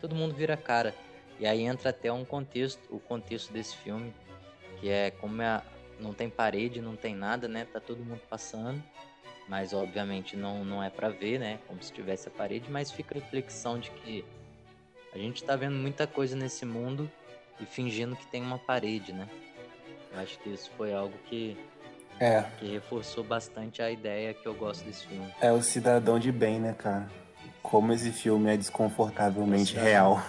Todo 0.00 0.14
mundo 0.14 0.34
vira 0.34 0.56
cara. 0.56 0.94
E 1.38 1.46
aí 1.46 1.62
entra 1.62 1.90
até 1.90 2.12
um 2.12 2.24
contexto, 2.24 2.80
o 2.94 3.00
contexto 3.00 3.52
desse 3.52 3.74
filme, 3.76 4.12
que 4.78 4.90
é 4.90 5.10
como 5.10 5.40
é, 5.40 5.62
não 5.98 6.12
tem 6.12 6.28
parede, 6.28 6.82
não 6.82 6.96
tem 6.96 7.14
nada, 7.14 7.48
né? 7.48 7.64
Tá 7.64 7.80
todo 7.80 8.04
mundo 8.04 8.20
passando, 8.28 8.82
mas 9.48 9.72
obviamente 9.72 10.36
não, 10.36 10.64
não 10.64 10.82
é 10.82 10.90
para 10.90 11.08
ver, 11.08 11.40
né? 11.40 11.58
Como 11.66 11.82
se 11.82 11.92
tivesse 11.92 12.28
a 12.28 12.30
parede, 12.30 12.70
mas 12.70 12.90
fica 12.90 13.16
a 13.16 13.20
reflexão 13.20 13.78
de 13.78 13.90
que 13.90 14.24
a 15.12 15.18
gente 15.18 15.42
tá 15.42 15.56
vendo 15.56 15.76
muita 15.76 16.06
coisa 16.06 16.36
nesse 16.36 16.64
mundo 16.64 17.10
e 17.60 17.66
fingindo 17.66 18.16
que 18.16 18.26
tem 18.26 18.42
uma 18.42 18.58
parede, 18.58 19.12
né? 19.12 19.28
Eu 20.12 20.20
acho 20.20 20.38
que 20.40 20.50
isso 20.50 20.70
foi 20.76 20.92
algo 20.92 21.14
que 21.26 21.56
É, 22.18 22.42
que 22.58 22.66
reforçou 22.66 23.24
bastante 23.24 23.82
a 23.82 23.90
ideia 23.90 24.34
que 24.34 24.46
eu 24.46 24.54
gosto 24.54 24.84
desse 24.84 25.06
filme. 25.06 25.32
é 25.40 25.52
o 25.52 25.62
cidadão 25.62 26.18
de 26.18 26.30
bem, 26.32 26.58
né, 26.60 26.74
cara? 26.76 27.08
Como 27.62 27.92
esse 27.92 28.10
filme 28.12 28.50
é 28.52 28.56
desconfortavelmente 28.56 29.74
real. 29.76 30.22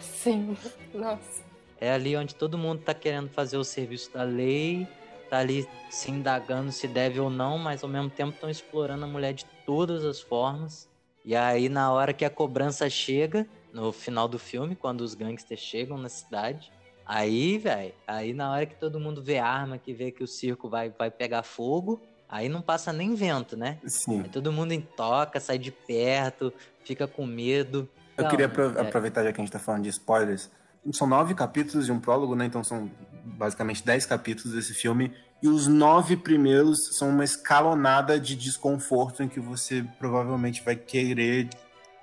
Sim. 0.00 0.56
Nossa. 0.94 1.42
É 1.80 1.90
ali 1.92 2.16
onde 2.16 2.34
todo 2.34 2.58
mundo 2.58 2.82
tá 2.82 2.92
querendo 2.92 3.28
fazer 3.30 3.56
o 3.56 3.64
serviço 3.64 4.12
da 4.12 4.22
lei, 4.22 4.86
tá 5.30 5.38
ali 5.38 5.66
se 5.88 6.10
indagando 6.10 6.70
se 6.72 6.86
deve 6.86 7.18
ou 7.20 7.30
não, 7.30 7.56
mas 7.58 7.82
ao 7.82 7.88
mesmo 7.88 8.10
tempo 8.10 8.32
estão 8.34 8.50
explorando 8.50 9.04
a 9.04 9.08
mulher 9.08 9.32
de 9.32 9.44
todas 9.64 10.04
as 10.04 10.20
formas. 10.20 10.88
E 11.24 11.34
aí, 11.36 11.68
na 11.68 11.90
hora 11.92 12.12
que 12.12 12.24
a 12.24 12.30
cobrança 12.30 12.88
chega, 12.90 13.46
no 13.72 13.92
final 13.92 14.26
do 14.28 14.38
filme, 14.38 14.74
quando 14.76 15.00
os 15.02 15.14
gangsters 15.14 15.60
chegam 15.60 15.96
na 15.98 16.08
cidade, 16.08 16.72
aí, 17.06 17.58
velho, 17.58 17.92
aí 18.06 18.32
na 18.32 18.50
hora 18.52 18.66
que 18.66 18.74
todo 18.78 19.00
mundo 19.00 19.22
vê 19.22 19.38
arma, 19.38 19.78
que 19.78 19.92
vê 19.92 20.10
que 20.10 20.22
o 20.22 20.28
circo 20.28 20.68
vai, 20.68 20.90
vai 20.90 21.10
pegar 21.10 21.42
fogo, 21.42 22.00
aí 22.28 22.48
não 22.48 22.62
passa 22.62 22.92
nem 22.92 23.14
vento, 23.14 23.56
né? 23.56 23.78
Sim. 23.86 24.22
Aí 24.22 24.28
todo 24.28 24.52
mundo 24.52 24.72
intoca, 24.72 25.40
sai 25.40 25.58
de 25.58 25.70
perto, 25.70 26.52
fica 26.84 27.06
com 27.06 27.26
medo. 27.26 27.88
Eu 28.16 28.24
Não, 28.24 28.30
queria 28.30 28.46
apro- 28.46 28.78
é- 28.78 28.80
aproveitar, 28.80 29.24
já 29.24 29.32
que 29.32 29.40
a 29.40 29.44
gente 29.44 29.52
tá 29.52 29.58
falando 29.58 29.82
de 29.82 29.88
spoilers. 29.88 30.50
São 30.92 31.06
nove 31.06 31.34
capítulos 31.34 31.86
de 31.86 31.92
um 31.92 32.00
prólogo, 32.00 32.34
né? 32.34 32.46
Então 32.46 32.64
são 32.64 32.90
basicamente 33.24 33.84
dez 33.84 34.06
capítulos 34.06 34.54
desse 34.54 34.72
filme. 34.74 35.12
E 35.42 35.48
os 35.48 35.66
nove 35.66 36.16
primeiros 36.16 36.96
são 36.98 37.08
uma 37.10 37.24
escalonada 37.24 38.18
de 38.20 38.34
desconforto 38.36 39.22
em 39.22 39.28
que 39.28 39.40
você 39.40 39.84
provavelmente 39.98 40.62
vai 40.62 40.76
querer 40.76 41.48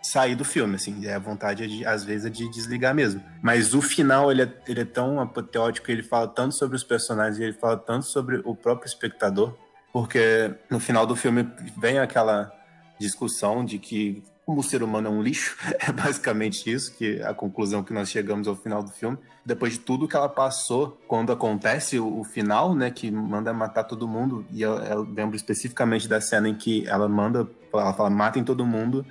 sair 0.01 0.35
do 0.35 0.45
filme, 0.45 0.75
assim. 0.75 1.05
É 1.05 1.15
a 1.15 1.19
vontade, 1.19 1.63
é 1.63 1.67
de, 1.67 1.85
às 1.85 2.03
vezes, 2.03 2.25
é 2.25 2.29
de 2.29 2.49
desligar 2.49 2.93
mesmo. 2.93 3.21
Mas 3.41 3.73
o 3.73 3.81
final, 3.81 4.31
ele 4.31 4.43
é, 4.43 4.53
ele 4.67 4.81
é 4.81 4.85
tão 4.85 5.19
apoteótico, 5.19 5.91
ele 5.91 6.03
fala 6.03 6.27
tanto 6.27 6.55
sobre 6.55 6.75
os 6.75 6.83
personagens, 6.83 7.39
ele 7.39 7.53
fala 7.53 7.77
tanto 7.77 8.05
sobre 8.05 8.41
o 8.43 8.55
próprio 8.55 8.87
espectador, 8.87 9.55
porque 9.91 10.53
no 10.69 10.79
final 10.79 11.05
do 11.05 11.15
filme 11.15 11.49
vem 11.77 11.99
aquela 11.99 12.51
discussão 12.99 13.63
de 13.63 13.77
que 13.77 14.23
como 14.47 14.61
o 14.61 14.63
ser 14.63 14.81
humano 14.81 15.09
é 15.09 15.11
um 15.11 15.21
lixo, 15.21 15.57
é 15.77 15.91
basicamente 15.91 16.71
isso, 16.71 16.95
que 16.95 17.21
a 17.21 17.33
conclusão 17.33 17.83
que 17.83 17.91
nós 17.91 18.09
chegamos 18.09 18.47
ao 18.47 18.55
final 18.55 18.81
do 18.81 18.91
filme. 18.91 19.17
Depois 19.45 19.73
de 19.73 19.79
tudo 19.79 20.07
que 20.07 20.15
ela 20.15 20.29
passou, 20.29 20.97
quando 21.05 21.33
acontece 21.33 21.99
o, 21.99 22.21
o 22.21 22.23
final, 22.23 22.73
né, 22.73 22.89
que 22.89 23.11
manda 23.11 23.53
matar 23.53 23.83
todo 23.83 24.07
mundo, 24.07 24.45
e 24.49 24.61
eu, 24.61 24.77
eu 24.77 25.01
lembro 25.01 25.35
especificamente 25.35 26.07
da 26.07 26.21
cena 26.21 26.47
em 26.47 26.55
que 26.55 26.87
ela 26.87 27.09
manda, 27.09 27.45
ela 27.73 27.93
fala, 27.93 28.09
matem 28.09 28.41
todo 28.41 28.65
mundo 28.65 29.05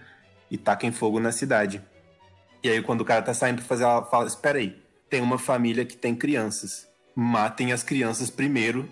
e 0.50 0.56
taquem 0.58 0.92
fogo 0.92 1.18
na 1.20 1.32
cidade. 1.32 1.82
E 2.62 2.68
aí 2.68 2.82
quando 2.82 3.00
o 3.02 3.04
cara 3.04 3.22
tá 3.22 3.34
saindo 3.34 3.56
pra 3.58 3.64
fazer, 3.66 3.84
ela 3.84 4.04
fala, 4.04 4.26
espera 4.26 4.58
aí, 4.58 4.76
tem 5.08 5.20
uma 5.20 5.38
família 5.38 5.84
que 5.84 5.96
tem 5.96 6.14
crianças, 6.14 6.86
matem 7.14 7.72
as 7.72 7.82
crianças 7.82 8.30
primeiro 8.30 8.88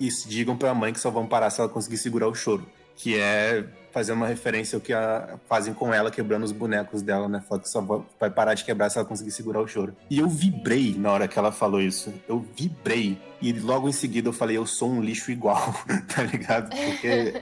e 0.00 0.08
digam 0.26 0.56
pra 0.56 0.74
mãe 0.74 0.92
que 0.92 1.00
só 1.00 1.10
vão 1.10 1.26
parar 1.26 1.50
se 1.50 1.60
ela 1.60 1.68
conseguir 1.68 1.98
segurar 1.98 2.28
o 2.28 2.34
choro. 2.34 2.66
Que 2.96 3.18
é 3.18 3.64
fazer 3.92 4.12
uma 4.12 4.26
referência 4.26 4.76
ao 4.76 4.80
que 4.80 4.92
a- 4.92 5.38
fazem 5.48 5.72
com 5.74 5.92
ela, 5.94 6.10
quebrando 6.10 6.42
os 6.44 6.52
bonecos 6.52 7.00
dela, 7.02 7.28
né? 7.28 7.40
Fala 7.48 7.60
que 7.60 7.68
só 7.68 7.80
va- 7.80 8.02
vai 8.20 8.30
parar 8.30 8.54
de 8.54 8.64
quebrar 8.64 8.88
se 8.90 8.98
ela 8.98 9.06
conseguir 9.06 9.30
segurar 9.32 9.60
o 9.60 9.66
choro. 9.68 9.96
E 10.10 10.18
eu 10.18 10.28
vibrei 10.28 10.94
na 10.96 11.10
hora 11.12 11.26
que 11.28 11.38
ela 11.38 11.50
falou 11.52 11.80
isso. 11.80 12.12
Eu 12.28 12.44
vibrei. 12.56 13.18
E 13.40 13.52
logo 13.52 13.88
em 13.88 13.92
seguida 13.92 14.28
eu 14.28 14.32
falei, 14.32 14.56
eu 14.56 14.66
sou 14.66 14.90
um 14.90 15.00
lixo 15.00 15.30
igual, 15.32 15.72
tá 16.14 16.22
ligado? 16.22 16.70
Porque 16.70 17.34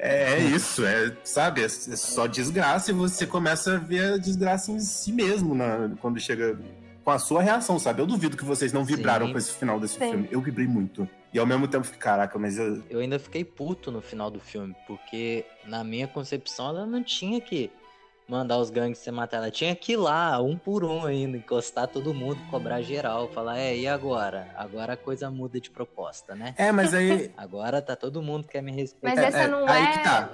é, 0.00 0.34
é 0.34 0.38
isso, 0.40 0.84
é, 0.84 1.14
sabe? 1.24 1.60
É, 1.62 1.64
é 1.66 1.68
só 1.68 2.26
desgraça 2.26 2.90
e 2.90 2.94
você 2.94 3.26
começa 3.26 3.74
a 3.74 3.78
ver 3.78 4.14
a 4.14 4.16
desgraça 4.18 4.72
em 4.72 4.80
si 4.80 5.12
mesmo 5.12 5.54
na- 5.54 5.90
quando 6.00 6.18
chega 6.18 6.58
com 7.04 7.10
a 7.10 7.18
sua 7.18 7.42
reação, 7.42 7.78
sabe? 7.78 8.00
Eu 8.02 8.06
duvido 8.06 8.36
que 8.36 8.44
vocês 8.44 8.72
não 8.72 8.84
vibraram 8.84 9.26
Sim. 9.26 9.32
com 9.32 9.38
esse 9.38 9.52
final 9.52 9.78
desse 9.80 9.94
Sim. 9.98 10.10
filme. 10.10 10.28
Eu 10.30 10.40
vibrei 10.40 10.66
muito. 10.66 11.08
E 11.32 11.38
ao 11.38 11.46
mesmo 11.46 11.68
tempo 11.68 11.84
fiquei, 11.84 12.00
caraca, 12.00 12.38
mas 12.38 12.58
eu, 12.58 12.82
Eu 12.90 12.98
ainda 13.00 13.18
fiquei 13.18 13.44
puto 13.44 13.90
no 13.92 14.00
final 14.00 14.30
do 14.30 14.40
filme, 14.40 14.74
porque 14.86 15.44
na 15.66 15.84
minha 15.84 16.08
concepção 16.08 16.68
ela 16.68 16.84
não 16.86 17.02
tinha 17.04 17.40
que 17.40 17.70
mandar 18.30 18.58
os 18.58 18.70
gangsters 18.70 19.14
matar, 19.14 19.38
ela 19.38 19.50
tinha 19.50 19.74
que 19.74 19.92
ir 19.92 19.96
lá, 19.96 20.40
um 20.40 20.56
por 20.56 20.84
um 20.84 21.04
ainda, 21.04 21.36
encostar 21.36 21.88
todo 21.88 22.14
mundo, 22.14 22.38
cobrar 22.48 22.80
geral, 22.80 23.28
falar, 23.28 23.58
é, 23.58 23.76
e 23.76 23.88
agora? 23.88 24.48
Agora 24.56 24.92
a 24.92 24.96
coisa 24.96 25.28
muda 25.30 25.60
de 25.60 25.68
proposta, 25.70 26.34
né? 26.36 26.54
É, 26.56 26.70
mas 26.70 26.94
aí. 26.94 27.32
Agora 27.36 27.82
tá 27.82 27.96
todo 27.96 28.22
mundo 28.22 28.46
quer 28.46 28.62
me 28.62 28.70
respeitar. 28.70 29.16
Mas 29.20 29.34
É, 29.34 29.38
essa 29.38 29.44
é, 29.44 29.48
não 29.48 29.68
aí 29.68 29.82
é 29.82 29.86
que 29.92 29.98
tá. 30.04 30.28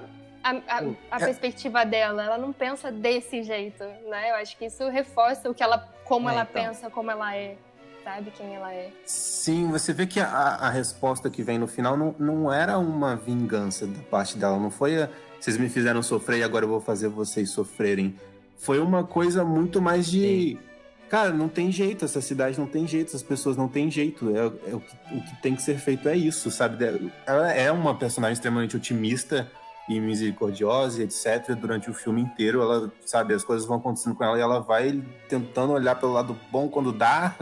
a, 0.45 0.51
a- 0.51 0.83
a 1.13 1.17
É. 1.17 1.25
perspectiva 1.25 1.85
dela. 1.87 2.23
Ela 2.23 2.37
não 2.39 2.53
pensa 2.53 2.93
desse 2.93 3.43
jeito, 3.43 3.83
né? 3.83 4.31
Eu 4.31 4.35
acho 4.37 4.57
que 4.59 4.67
isso 4.67 4.87
reforça 4.91 5.49
o 5.51 5.55
que 5.55 5.63
ela, 5.63 5.79
como 6.05 6.29
É, 6.29 6.33
ela 6.33 6.43
então. 6.49 6.63
pensa, 6.63 6.91
como 6.91 7.11
ela 7.11 7.35
é, 7.35 7.57
sabe 8.05 8.31
quem 8.33 8.55
ela 8.55 8.73
é. 8.75 8.91
Sim, 9.05 9.71
você 9.71 9.93
vê 9.93 10.07
que 10.07 10.21
a, 10.21 10.27
a 10.29 10.69
resposta 10.71 11.31
que 11.31 11.43
vem 11.43 11.59
no 11.59 11.67
final 11.67 11.97
não, 11.97 12.15
não 12.19 12.53
era 12.53 12.79
uma 12.79 13.17
vingança 13.17 13.87
da 13.87 14.03
parte 14.11 14.37
dela. 14.37 14.59
Não 14.59 14.71
foi 14.71 15.03
a, 15.03 15.09
vocês 15.41 15.57
me 15.57 15.69
fizeram 15.69 16.03
sofrer 16.03 16.39
e 16.39 16.43
agora 16.43 16.65
eu 16.65 16.69
vou 16.69 16.81
fazer 16.81 17.09
vocês 17.09 17.51
sofrerem. 17.51 18.15
Foi 18.57 18.79
uma 18.79 19.05
coisa 19.05 19.45
muito 19.45 19.81
mais 19.81 20.07
de. 20.07 20.59
Cara, 21.09 21.33
não 21.33 21.49
tem 21.49 21.71
jeito, 21.71 22.05
essa 22.05 22.21
cidade 22.21 22.59
não 22.59 22.67
tem 22.67 22.87
jeito, 22.87 23.09
essas 23.09 23.23
pessoas 23.23 23.57
não 23.57 23.69
têm 23.69 23.91
jeito. 23.91 24.37
É, 24.37 24.71
é 24.71 24.75
o, 24.75 24.81
que, 24.81 24.97
o 25.13 25.23
que 25.23 25.43
tem 25.43 25.55
que 25.55 25.63
ser 25.63 25.79
feito 25.79 26.09
é 26.09 26.17
isso, 26.17 26.51
sabe? 26.51 26.85
Ela 27.25 27.53
é 27.53 27.71
uma 27.71 27.95
personagem 27.95 28.33
extremamente 28.33 28.77
otimista 28.77 29.51
e 29.89 30.01
misericordiosa, 30.01 31.03
etc. 31.05 31.55
Durante 31.55 31.89
o 31.89 31.95
filme 31.95 32.21
inteiro, 32.21 32.61
ela, 32.61 32.93
sabe, 33.05 33.35
as 33.35 33.45
coisas 33.45 33.67
vão 33.67 33.77
acontecendo 33.77 34.17
com 34.17 34.25
ela 34.25 34.37
e 34.37 34.41
ela 34.41 34.59
vai 34.59 35.01
tentando 35.29 35.75
olhar 35.75 35.95
pelo 35.95 36.13
lado 36.13 36.37
bom 36.51 36.69
quando 36.69 36.93
dá, 36.93 37.37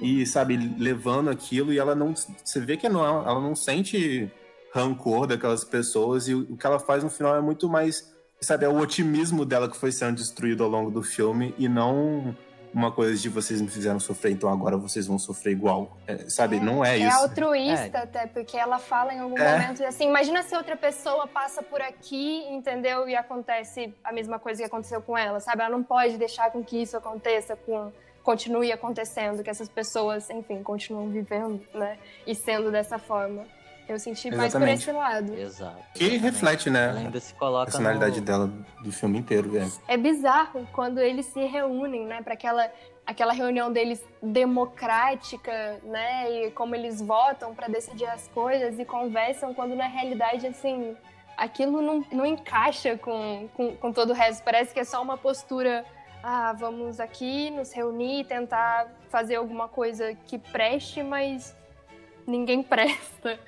e 0.00 0.26
sabe 0.26 0.56
levando 0.78 1.30
aquilo 1.30 1.72
e 1.72 1.78
ela 1.78 1.94
não 1.94 2.14
você 2.14 2.60
vê 2.60 2.76
que 2.76 2.88
não 2.88 3.04
ela 3.04 3.40
não 3.40 3.54
sente 3.54 4.30
rancor 4.74 5.26
daquelas 5.26 5.62
pessoas 5.64 6.26
e 6.26 6.34
o 6.34 6.56
que 6.56 6.66
ela 6.66 6.80
faz 6.80 7.04
no 7.04 7.08
final 7.10 7.36
é 7.36 7.40
muito 7.40 7.68
mais 7.68 8.12
sabe 8.40 8.64
é 8.64 8.68
o 8.68 8.76
otimismo 8.78 9.44
dela 9.46 9.70
que 9.70 9.76
foi 9.76 9.92
sendo 9.92 10.16
destruído 10.16 10.64
ao 10.64 10.68
longo 10.68 10.90
do 10.90 11.02
filme 11.02 11.54
e 11.56 11.68
não 11.68 12.36
uma 12.74 12.90
coisa 12.90 13.14
de 13.16 13.28
vocês 13.28 13.60
me 13.60 13.68
fizeram 13.68 14.00
sofrer 14.00 14.32
então 14.32 14.50
agora 14.50 14.76
vocês 14.76 15.06
vão 15.06 15.16
sofrer 15.18 15.52
igual 15.52 15.96
É, 16.08 16.28
sabe 16.28 16.58
não 16.58 16.84
é 16.84 16.98
É 16.98 17.06
isso 17.06 17.16
altruísta 17.16 17.98
É. 17.98 18.02
até, 18.02 18.26
porque 18.26 18.56
ela 18.56 18.80
fala 18.80 19.14
em 19.14 19.20
algum 19.20 19.38
É. 19.38 19.52
momento 19.52 19.84
assim, 19.84 20.08
imagina 20.08 20.42
se 20.42 20.56
outra 20.56 20.76
pessoa 20.76 21.26
passa 21.28 21.62
por 21.62 21.80
aqui, 21.80 22.42
entendeu? 22.50 23.08
E 23.08 23.14
acontece 23.14 23.94
a 24.02 24.12
mesma 24.12 24.40
coisa 24.40 24.60
que 24.60 24.66
aconteceu 24.66 25.00
com 25.00 25.16
ela, 25.16 25.38
sabe? 25.38 25.62
Ela 25.62 25.70
não 25.70 25.84
pode 25.84 26.18
deixar 26.18 26.50
com 26.50 26.64
que 26.64 26.82
isso 26.82 26.96
aconteça, 26.96 27.54
com 27.56 27.92
continue 28.24 28.72
acontecendo, 28.72 29.42
que 29.44 29.50
essas 29.50 29.68
pessoas, 29.68 30.28
enfim, 30.30 30.62
continuam 30.62 31.08
vivendo, 31.10 31.60
né? 31.74 31.96
E 32.26 32.34
sendo 32.34 32.70
dessa 32.72 32.98
forma. 32.98 33.44
Eu 33.88 33.98
senti 33.98 34.30
mais 34.30 34.52
por 34.52 34.66
esse 34.66 34.90
lado. 34.90 35.34
Exato. 35.34 35.76
que 35.94 36.16
reflete 36.16 36.68
Ela 36.68 36.92
né 36.92 36.98
ainda 37.00 37.20
se 37.20 37.34
a 37.34 37.36
coloca 37.36 37.66
personalidade 37.66 38.20
no... 38.20 38.26
dela 38.26 38.50
do 38.80 38.92
filme 38.92 39.18
inteiro 39.18 39.56
é. 39.56 39.94
É 39.94 39.96
bizarro 39.96 40.66
quando 40.72 40.98
eles 40.98 41.26
se 41.26 41.44
reúnem, 41.44 42.06
né, 42.06 42.22
para 42.22 42.34
aquela 42.34 42.70
aquela 43.06 43.34
reunião 43.34 43.70
deles 43.70 44.02
democrática, 44.22 45.78
né, 45.82 46.46
e 46.46 46.50
como 46.52 46.74
eles 46.74 47.02
votam 47.02 47.54
para 47.54 47.68
decidir 47.68 48.06
as 48.06 48.26
coisas 48.28 48.78
e 48.78 48.84
conversam, 48.84 49.52
quando 49.52 49.74
na 49.74 49.86
realidade 49.86 50.46
assim 50.46 50.96
aquilo 51.36 51.82
não, 51.82 52.04
não 52.10 52.24
encaixa 52.24 52.96
com, 52.96 53.48
com, 53.54 53.76
com 53.76 53.92
todo 53.92 54.10
o 54.10 54.12
resto. 54.14 54.42
Parece 54.42 54.72
que 54.72 54.80
é 54.80 54.84
só 54.84 55.02
uma 55.02 55.16
postura. 55.16 55.84
Ah, 56.22 56.54
vamos 56.54 57.00
aqui 57.00 57.50
nos 57.50 57.70
reunir, 57.72 58.24
tentar 58.24 58.88
fazer 59.10 59.34
alguma 59.34 59.68
coisa 59.68 60.14
que 60.26 60.38
preste, 60.38 61.02
mas 61.02 61.54
ninguém 62.26 62.62
presta. 62.62 63.38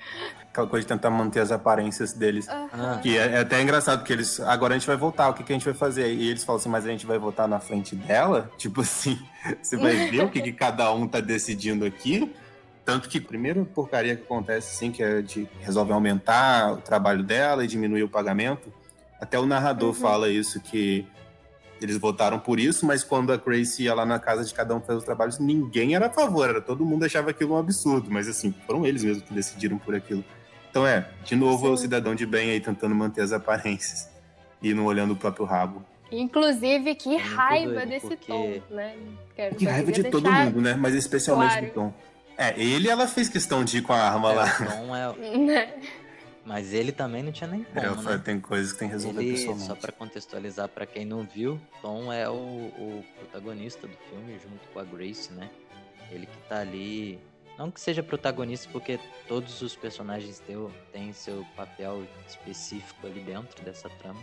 aquela 0.49 0.67
coisa 0.67 0.83
de 0.85 0.87
tentar 0.87 1.09
manter 1.09 1.39
as 1.39 1.51
aparências 1.51 2.13
deles 2.13 2.47
Ah, 2.49 2.99
Que 3.01 3.17
é, 3.17 3.33
é 3.33 3.39
até 3.39 3.61
engraçado, 3.61 3.99
porque 3.99 4.13
eles. 4.13 4.39
Agora 4.39 4.73
a 4.75 4.77
gente 4.77 4.87
vai 4.87 4.97
votar, 4.97 5.29
o 5.29 5.33
que, 5.33 5.43
que 5.43 5.51
a 5.53 5.55
gente 5.55 5.65
vai 5.65 5.73
fazer? 5.73 6.11
E 6.13 6.29
eles 6.29 6.43
falam 6.43 6.59
assim, 6.59 6.69
mas 6.69 6.85
a 6.85 6.89
gente 6.89 7.05
vai 7.05 7.17
votar 7.17 7.47
na 7.47 7.59
frente 7.59 7.95
dela? 7.95 8.49
Tipo 8.57 8.81
assim, 8.81 9.19
você 9.61 9.77
vai 9.77 10.09
ver 10.09 10.23
o 10.23 10.29
que, 10.29 10.41
que 10.41 10.51
cada 10.53 10.91
um 10.93 11.07
tá 11.07 11.19
decidindo 11.19 11.85
aqui. 11.85 12.33
Tanto 12.85 13.09
que 13.09 13.17
a 13.17 13.21
primeira 13.21 13.63
porcaria 13.65 14.15
que 14.15 14.23
acontece, 14.23 14.75
assim, 14.75 14.91
que 14.91 15.03
é 15.03 15.21
de 15.21 15.47
resolve 15.59 15.91
aumentar 15.91 16.71
o 16.73 16.77
trabalho 16.77 17.21
dela 17.21 17.63
e 17.63 17.67
diminuir 17.67 18.03
o 18.03 18.09
pagamento. 18.09 18.71
Até 19.19 19.37
o 19.37 19.45
narrador 19.45 19.89
Uhum. 19.89 19.93
fala 19.95 20.29
isso, 20.29 20.61
que 20.61 21.05
eles 21.81 21.97
votaram 21.97 22.39
por 22.39 22.59
isso, 22.59 22.85
mas 22.85 23.03
quando 23.03 23.31
a 23.33 23.37
Grace 23.37 23.83
ia 23.83 23.93
lá 23.93 24.05
na 24.05 24.19
casa 24.19 24.43
de 24.43 24.53
cada 24.53 24.75
um 24.75 24.79
fazer 24.81 24.97
os 24.99 25.03
trabalhos, 25.03 25.39
ninguém 25.39 25.95
era 25.95 26.07
a 26.07 26.09
favor, 26.09 26.49
era 26.49 26.61
todo 26.61 26.85
mundo 26.85 27.05
achava 27.05 27.29
aquilo 27.31 27.53
um 27.55 27.57
absurdo, 27.57 28.09
mas 28.11 28.27
assim, 28.27 28.53
foram 28.65 28.85
eles 28.85 29.03
mesmos 29.03 29.23
que 29.23 29.33
decidiram 29.33 29.77
por 29.77 29.93
aquilo. 29.95 30.23
Então 30.69 30.85
é, 30.85 31.09
de 31.23 31.35
novo, 31.35 31.67
é 31.67 31.69
o 31.69 31.77
cidadão 31.77 32.13
de 32.15 32.25
bem 32.25 32.51
aí 32.51 32.59
tentando 32.59 32.93
manter 32.93 33.21
as 33.21 33.31
aparências 33.31 34.09
e 34.61 34.73
não 34.73 34.85
olhando 34.85 35.11
o 35.13 35.15
próprio 35.15 35.45
rabo. 35.45 35.83
Inclusive, 36.11 36.95
que 36.95 37.09
muito 37.09 37.25
raiva 37.35 37.73
doido, 37.73 37.89
desse 37.89 38.07
porque- 38.07 38.25
tom, 38.31 38.61
né? 38.73 38.95
Quero- 39.35 39.55
Que 39.55 39.65
raiva 39.65 39.91
de 39.91 40.03
todo 40.05 40.31
mundo, 40.31 40.61
né? 40.61 40.73
Mas 40.75 40.95
especialmente 40.95 41.51
claro. 41.51 41.65
do 41.67 41.71
Tom. 41.73 41.93
É, 42.37 42.53
ele 42.61 42.87
ela 42.89 43.07
fez 43.07 43.27
questão 43.29 43.63
de 43.63 43.79
ir 43.79 43.81
com 43.81 43.91
a 43.93 43.97
arma 43.99 44.31
É, 44.31 44.35
lá. 44.35 44.45
o 44.45 44.65
Tom 44.65 44.95
é. 44.95 45.73
Mas 46.47 46.73
ele 46.73 46.93
também 46.93 47.21
não 47.21 47.31
tinha 47.31 47.49
nem 47.49 47.59
Eu 47.75 47.91
como, 47.91 48.03
falei, 48.03 48.17
né? 48.19 48.23
Tem 48.23 48.39
coisas 48.39 48.71
que 48.71 48.79
tem 48.79 48.87
que 48.87 48.93
resolver 48.93 49.21
Ele, 49.21 49.33
pessoalmente. 49.33 49.67
só 49.67 49.75
pra 49.75 49.91
contextualizar 49.91 50.69
pra 50.69 50.85
quem 50.85 51.03
não 51.05 51.23
viu, 51.23 51.59
Tom 51.81 52.11
é 52.13 52.29
o, 52.29 52.33
o 52.33 53.03
protagonista 53.19 53.85
do 53.85 53.97
filme 54.09 54.39
junto 54.39 54.65
com 54.69 54.79
a 54.79 54.83
Grace, 54.85 55.29
né? 55.33 55.49
Ele 56.09 56.25
que 56.25 56.37
tá 56.47 56.59
ali, 56.61 57.19
não 57.57 57.69
que 57.69 57.81
seja 57.81 58.01
protagonista 58.01 58.69
porque 58.71 58.97
todos 59.27 59.61
os 59.61 59.75
personagens 59.75 60.39
teu- 60.39 60.71
têm 60.93 61.11
seu 61.11 61.45
papel 61.53 62.07
específico 62.25 63.05
ali 63.05 63.19
dentro 63.19 63.61
dessa 63.65 63.89
trama, 63.89 64.21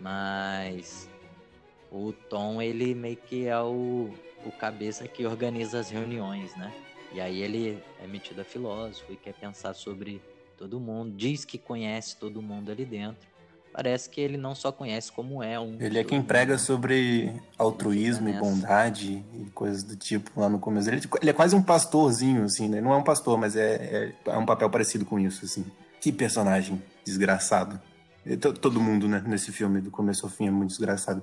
mas 0.00 1.06
o 1.90 2.14
Tom 2.30 2.62
ele 2.62 2.94
meio 2.94 3.16
que 3.16 3.46
é 3.46 3.60
o, 3.60 4.10
o 4.42 4.52
cabeça 4.52 5.06
que 5.06 5.26
organiza 5.26 5.78
as 5.80 5.90
reuniões, 5.90 6.56
né? 6.56 6.72
E 7.12 7.20
aí 7.20 7.42
ele 7.42 7.82
é 8.02 8.06
metido 8.06 8.40
a 8.40 8.44
filósofo 8.44 9.12
e 9.12 9.16
quer 9.18 9.34
pensar 9.34 9.74
sobre 9.74 10.22
todo 10.62 10.78
mundo, 10.78 11.12
diz 11.16 11.44
que 11.44 11.58
conhece 11.58 12.16
todo 12.16 12.40
mundo 12.40 12.70
ali 12.70 12.84
dentro. 12.84 13.26
Parece 13.72 14.08
que 14.08 14.20
ele 14.20 14.36
não 14.36 14.54
só 14.54 14.70
conhece 14.70 15.10
como 15.10 15.42
é 15.42 15.58
um. 15.58 15.76
Ele 15.80 15.98
é 15.98 16.04
quem 16.04 16.22
prega 16.22 16.56
sobre 16.56 17.32
altruísmo 17.58 18.28
e 18.28 18.32
nessa. 18.32 18.44
bondade 18.44 19.24
e 19.34 19.50
coisas 19.52 19.82
do 19.82 19.96
tipo 19.96 20.30
lá 20.38 20.48
no 20.48 20.60
começo. 20.60 20.88
Ele, 20.88 21.00
ele 21.20 21.30
é 21.30 21.32
quase 21.32 21.56
um 21.56 21.62
pastorzinho, 21.62 22.44
assim, 22.44 22.68
né? 22.68 22.80
Não 22.80 22.92
é 22.92 22.96
um 22.96 23.02
pastor, 23.02 23.36
mas 23.36 23.56
é, 23.56 24.12
é, 24.26 24.30
é 24.30 24.38
um 24.38 24.46
papel 24.46 24.70
parecido 24.70 25.04
com 25.04 25.18
isso, 25.18 25.44
assim. 25.44 25.64
Que 26.00 26.12
personagem 26.12 26.80
desgraçado. 27.04 27.80
To- 28.40 28.52
Todo 28.52 28.80
mundo, 28.80 29.08
né, 29.08 29.20
nesse 29.26 29.50
filme, 29.50 29.80
do 29.80 29.90
começo 29.90 30.26
ao 30.26 30.30
fim, 30.30 30.46
é 30.46 30.50
muito 30.50 30.68
desgraçado. 30.68 31.22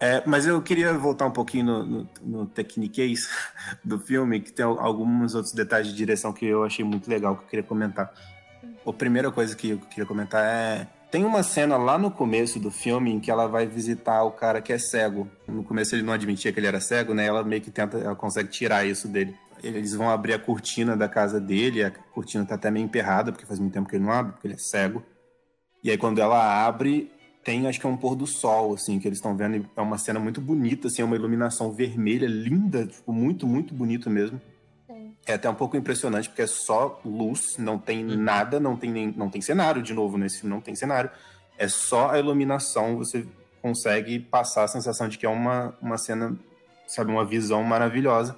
É, 0.00 0.22
mas 0.26 0.44
eu 0.46 0.60
queria 0.60 0.92
voltar 0.94 1.24
um 1.26 1.30
pouquinho 1.30 1.64
no, 1.66 1.84
no, 1.86 2.08
no 2.22 2.46
techniquez 2.46 3.28
do 3.84 3.98
filme, 4.00 4.40
que 4.40 4.50
tem 4.50 4.64
al- 4.64 4.80
alguns 4.80 5.34
outros 5.36 5.52
detalhes 5.54 5.88
de 5.88 5.94
direção 5.94 6.32
que 6.32 6.44
eu 6.46 6.64
achei 6.64 6.84
muito 6.84 7.08
legal, 7.08 7.36
que 7.36 7.44
eu 7.44 7.48
queria 7.48 7.62
comentar. 7.62 8.12
A 8.86 8.92
primeira 8.92 9.30
coisa 9.30 9.56
que 9.56 9.70
eu 9.70 9.78
queria 9.78 10.06
comentar 10.06 10.44
é. 10.44 10.86
Tem 11.10 11.24
uma 11.24 11.42
cena 11.42 11.76
lá 11.76 11.98
no 11.98 12.10
começo 12.10 12.58
do 12.60 12.70
filme 12.70 13.12
em 13.12 13.20
que 13.20 13.30
ela 13.30 13.46
vai 13.46 13.66
visitar 13.66 14.22
o 14.24 14.32
cara 14.32 14.60
que 14.60 14.72
é 14.72 14.78
cego. 14.78 15.28
No 15.46 15.64
começo 15.64 15.94
ele 15.94 16.02
não 16.02 16.12
admitia 16.12 16.52
que 16.52 16.60
ele 16.60 16.66
era 16.66 16.80
cego, 16.80 17.14
né? 17.14 17.26
Ela 17.26 17.42
meio 17.42 17.62
que 17.62 17.70
tenta, 17.70 17.98
ela 17.98 18.14
consegue 18.14 18.48
tirar 18.48 18.84
isso 18.84 19.08
dele. 19.08 19.34
Eles 19.62 19.94
vão 19.94 20.10
abrir 20.10 20.34
a 20.34 20.38
cortina 20.38 20.96
da 20.96 21.08
casa 21.08 21.40
dele, 21.40 21.82
a 21.82 21.90
cortina 21.90 22.44
tá 22.44 22.56
até 22.56 22.70
meio 22.70 22.84
emperrada, 22.84 23.32
porque 23.32 23.46
faz 23.46 23.58
muito 23.58 23.72
tempo 23.72 23.88
que 23.88 23.96
ele 23.96 24.04
não 24.04 24.12
abre, 24.12 24.32
porque 24.32 24.46
ele 24.46 24.54
é 24.54 24.58
cego. 24.58 25.02
E 25.82 25.90
aí 25.90 25.96
quando 25.96 26.20
ela 26.20 26.66
abre, 26.66 27.10
tem 27.42 27.66
acho 27.66 27.80
que 27.80 27.86
é 27.86 27.88
um 27.88 27.96
pôr 27.96 28.14
do 28.14 28.26
sol, 28.26 28.74
assim, 28.74 28.98
que 28.98 29.08
eles 29.08 29.18
estão 29.18 29.36
vendo. 29.36 29.68
É 29.76 29.80
uma 29.80 29.98
cena 29.98 30.18
muito 30.18 30.40
bonita, 30.40 30.88
assim, 30.88 31.02
é 31.02 31.04
uma 31.04 31.16
iluminação 31.16 31.72
vermelha, 31.72 32.26
linda, 32.26 32.86
tipo, 32.86 33.12
muito, 33.12 33.46
muito 33.46 33.72
bonito 33.72 34.10
mesmo. 34.10 34.40
É 35.26 35.34
até 35.34 35.50
um 35.50 35.54
pouco 35.54 35.76
impressionante, 35.76 36.28
porque 36.28 36.42
é 36.42 36.46
só 36.46 37.00
luz, 37.04 37.56
não 37.58 37.78
tem 37.78 38.04
Uhum. 38.04 38.16
nada, 38.16 38.60
não 38.60 38.76
tem, 38.76 38.90
nem, 38.90 39.12
não 39.16 39.28
tem 39.28 39.40
cenário, 39.40 39.82
de 39.82 39.92
novo, 39.92 40.16
nesse 40.16 40.40
filme 40.40 40.54
não 40.54 40.60
tem 40.60 40.74
cenário. 40.74 41.10
É 41.58 41.66
só 41.66 42.10
a 42.10 42.18
iluminação, 42.18 42.96
você 42.96 43.26
consegue 43.60 44.20
passar 44.20 44.64
a 44.64 44.68
sensação 44.68 45.08
de 45.08 45.18
que 45.18 45.26
é 45.26 45.28
uma, 45.28 45.74
uma 45.82 45.98
cena, 45.98 46.36
sabe, 46.86 47.10
uma 47.10 47.24
visão 47.24 47.62
maravilhosa. 47.64 48.36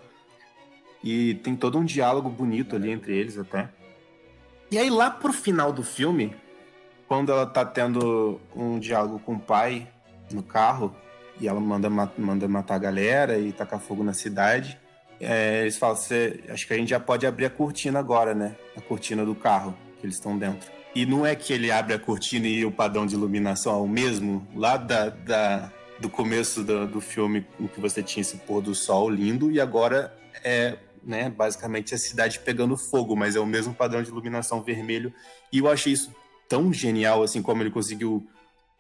E 1.05 1.35
tem 1.45 1.55
todo 1.55 1.79
um 1.79 1.85
diálogo 1.85 2.31
bonito 2.31 2.75
ali 2.75 2.91
entre 2.91 3.15
eles 3.15 3.37
até. 3.39 3.69
E 4.71 4.79
aí 4.79 4.89
lá 4.89 5.11
pro 5.11 5.33
final 5.33 5.73
do 5.73 5.83
filme, 5.83 6.35
quando 7.07 7.31
ela 7.33 7.47
tá 7.47 7.65
tendo 7.67 8.41
um 8.57 8.79
diálogo 8.79 9.19
com 9.19 9.35
o 9.35 9.39
pai 9.39 9.87
no 10.33 10.43
carro, 10.43 10.95
e 11.41 11.47
ela 11.47 11.61
manda, 11.61 11.89
ma- 11.91 12.11
manda 12.19 12.49
matar 12.49 12.75
a 12.77 12.79
galera 12.79 13.39
e 13.39 13.53
tacar 13.53 13.79
fogo 13.79 14.03
na 14.03 14.13
cidade, 14.13 14.79
é, 15.21 15.63
eles 15.63 15.77
falam, 15.77 15.97
"Cê- 15.97 16.41
acho 16.49 16.67
que 16.67 16.73
a 16.75 16.77
gente 16.77 16.89
já 16.91 17.01
pode 17.01 17.27
abrir 17.27 17.47
a 17.47 17.51
cortina 17.51 17.99
agora, 17.99 18.35
né? 18.35 18.57
A 18.77 18.81
cortina 18.81 19.25
do 19.25 19.35
carro, 19.35 19.77
que 20.01 20.07
eles 20.07 20.17
estão 20.17 20.37
dentro. 20.39 20.71
E 20.95 21.05
não 21.07 21.25
é 21.27 21.35
que 21.35 21.53
ele 21.53 21.71
abre 21.71 21.95
a 21.95 21.99
cortina 21.99 22.47
e 22.47 22.65
o 22.65 22.71
padrão 22.73 23.07
de 23.07 23.15
iluminação 23.15 23.75
é 23.75 23.81
o 23.81 23.87
mesmo, 23.89 24.47
lá 24.55 24.77
da, 24.77 25.11
da- 25.11 25.73
do 26.01 26.09
começo 26.09 26.63
do, 26.63 26.87
do 26.87 27.01
filme, 27.01 27.45
em 27.61 27.67
que 27.67 27.81
você 27.81 28.03
tinha 28.03 28.21
esse 28.21 28.37
pôr 28.39 28.63
do 28.63 28.75
sol 28.75 29.11
lindo, 29.11 29.51
e 29.51 29.61
agora 29.61 30.17
é 30.45 30.77
né, 31.03 31.31
basicamente 31.31 31.95
a 31.95 31.99
cidade 31.99 32.39
pegando 32.41 32.77
fogo, 32.77 33.17
mas 33.17 33.35
é 33.37 33.41
o 33.41 33.47
mesmo 33.47 33.73
padrão 33.75 34.03
de 34.03 34.09
iluminação 34.11 34.63
vermelho. 34.63 35.13
E 35.53 35.59
eu 35.59 35.69
achei 35.69 35.93
isso 35.93 36.13
tão 36.49 36.73
genial, 36.73 37.23
assim, 37.23 37.41
como 37.41 37.63
ele 37.63 37.71
conseguiu 37.71 38.27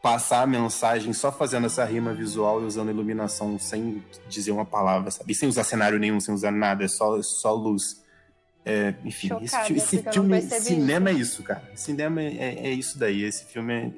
passar 0.03 0.43
a 0.43 0.47
mensagem 0.47 1.13
só 1.13 1.33
fazendo 1.33 1.67
essa 1.67 1.85
rima 1.85 2.13
visual 2.15 2.63
e 2.63 2.65
usando 2.65 2.91
iluminação 2.91 3.59
sem 3.59 4.03
dizer 4.29 4.53
uma 4.53 4.65
palavra, 4.65 5.11
sabe? 5.11 5.33
E 5.33 5.35
sem 5.35 5.49
usar 5.49 5.65
cenário 5.65 5.99
nenhum, 5.99 6.21
sem 6.21 6.33
usar 6.35 6.51
nada, 6.53 6.85
é 6.85 6.89
só, 6.89 7.21
só 7.23 7.53
luz. 7.53 8.05
É, 8.65 8.95
enfim, 9.05 9.29
esse, 9.41 9.49
Chocada, 9.57 9.73
esse 9.73 10.03
não 10.03 10.13
filme, 10.13 10.43
cinema 10.43 11.11
isso. 11.11 11.19
é 11.19 11.23
isso, 11.23 11.43
cara. 11.43 11.63
Cinema 11.75 12.23
é, 12.23 12.67
é 12.67 12.71
isso 12.71 12.99
daí. 12.99 13.23
Esse 13.25 13.45
filme, 13.47 13.73
é- 13.75 13.91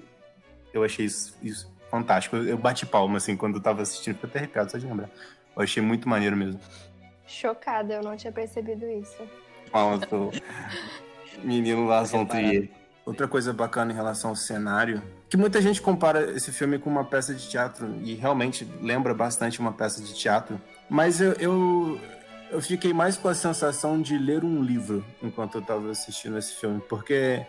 eu 0.73 0.85
achei 0.85 1.05
isso, 1.07 1.37
isso 1.43 1.71
fantástico. 1.91 2.37
Eu, 2.37 2.45
eu 2.49 2.59
bati 2.59 2.87
palma, 2.87 3.17
assim, 3.17 3.37
quando 3.37 3.57
eu 3.57 3.61
tava 3.61 3.83
assistindo, 3.83 4.15
fico 4.15 4.27
até 4.27 4.39
arrepiado 4.39 4.71
só 4.71 4.79
de 4.79 4.87
lembrar. 4.87 5.11
Eu 5.57 5.63
achei 5.63 5.83
muito 5.83 6.09
maneiro 6.09 6.37
mesmo. 6.37 6.61
Chocada, 7.27 7.95
eu 7.95 8.03
não 8.03 8.17
tinha 8.17 8.33
percebido 8.33 8.87
isso. 8.87 9.19
Palmas 9.73 10.05
pro 10.05 10.31
menino 11.43 11.87
Lars 11.87 12.11
von 12.11 12.25
Preparado. 12.25 12.49
Trier. 12.51 12.69
Outra 13.05 13.27
coisa 13.27 13.53
bacana 13.53 13.93
em 13.93 13.95
relação 13.95 14.31
ao 14.31 14.37
cenário, 14.37 15.03
que 15.29 15.37
muita 15.37 15.61
gente 15.61 15.81
compara 15.81 16.33
esse 16.33 16.53
filme 16.53 16.79
com 16.79 16.91
uma 16.91 17.05
peça 17.05 17.35
de 17.35 17.49
teatro, 17.49 17.89
e 18.03 18.15
realmente 18.15 18.69
lembra 18.81 19.15
bastante 19.15 19.59
uma 19.59 19.73
peça 19.73 20.03
de 20.03 20.15
teatro, 20.15 20.61
mas 20.89 21.21
eu, 21.21 21.33
eu, 21.33 22.01
eu 22.51 22.61
fiquei 22.61 22.93
mais 22.93 23.17
com 23.17 23.29
a 23.29 23.35
sensação 23.35 24.01
de 24.01 24.19
ler 24.19 24.45
um 24.45 24.63
livro 24.63 25.05
enquanto 25.23 25.57
eu 25.57 25.61
estava 25.61 25.91
assistindo 25.91 26.37
esse 26.37 26.55
filme, 26.55 26.81
porque 26.89 27.45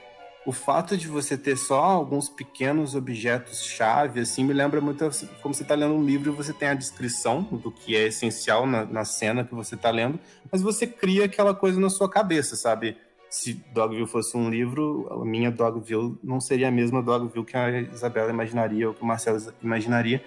o 0.46 0.52
fato 0.52 0.98
de 0.98 1.08
você 1.08 1.38
ter 1.38 1.56
só 1.56 1.84
alguns 1.84 2.28
pequenos 2.28 2.96
objetos-chave, 2.96 4.22
assim, 4.22 4.44
me 4.44 4.54
lembra 4.54 4.82
muito 4.82 5.08
como 5.42 5.54
você 5.54 5.62
está 5.62 5.76
lendo 5.76 5.94
um 5.94 6.04
livro 6.04 6.32
e 6.32 6.36
você 6.36 6.52
tem 6.52 6.70
a 6.70 6.74
descrição 6.74 7.44
do 7.44 7.72
que 7.72 7.96
é 7.96 8.08
essencial 8.08 8.66
na, 8.66 8.84
na 8.86 9.06
cena 9.06 9.44
que 9.44 9.54
você 9.54 9.76
está 9.76 9.92
lendo, 9.92 10.20
mas 10.52 10.62
você 10.62 10.88
cria 10.88 11.26
aquela 11.26 11.54
coisa 11.54 11.80
na 11.80 11.90
sua 11.90 12.10
cabeça, 12.10 12.56
sabe? 12.56 12.98
Se 13.32 13.54
Dogville 13.74 14.06
fosse 14.06 14.36
um 14.36 14.50
livro, 14.50 15.08
a 15.10 15.24
minha 15.24 15.50
Dogville 15.50 16.18
não 16.22 16.42
seria 16.42 16.68
a 16.68 16.72
mesma 16.72 17.02
Dogville 17.02 17.46
que 17.46 17.56
a 17.56 17.80
Isabela 17.80 18.30
imaginaria 18.30 18.90
ou 18.90 18.94
que 18.94 19.02
o 19.02 19.06
Marcelo 19.06 19.42
imaginaria. 19.64 20.22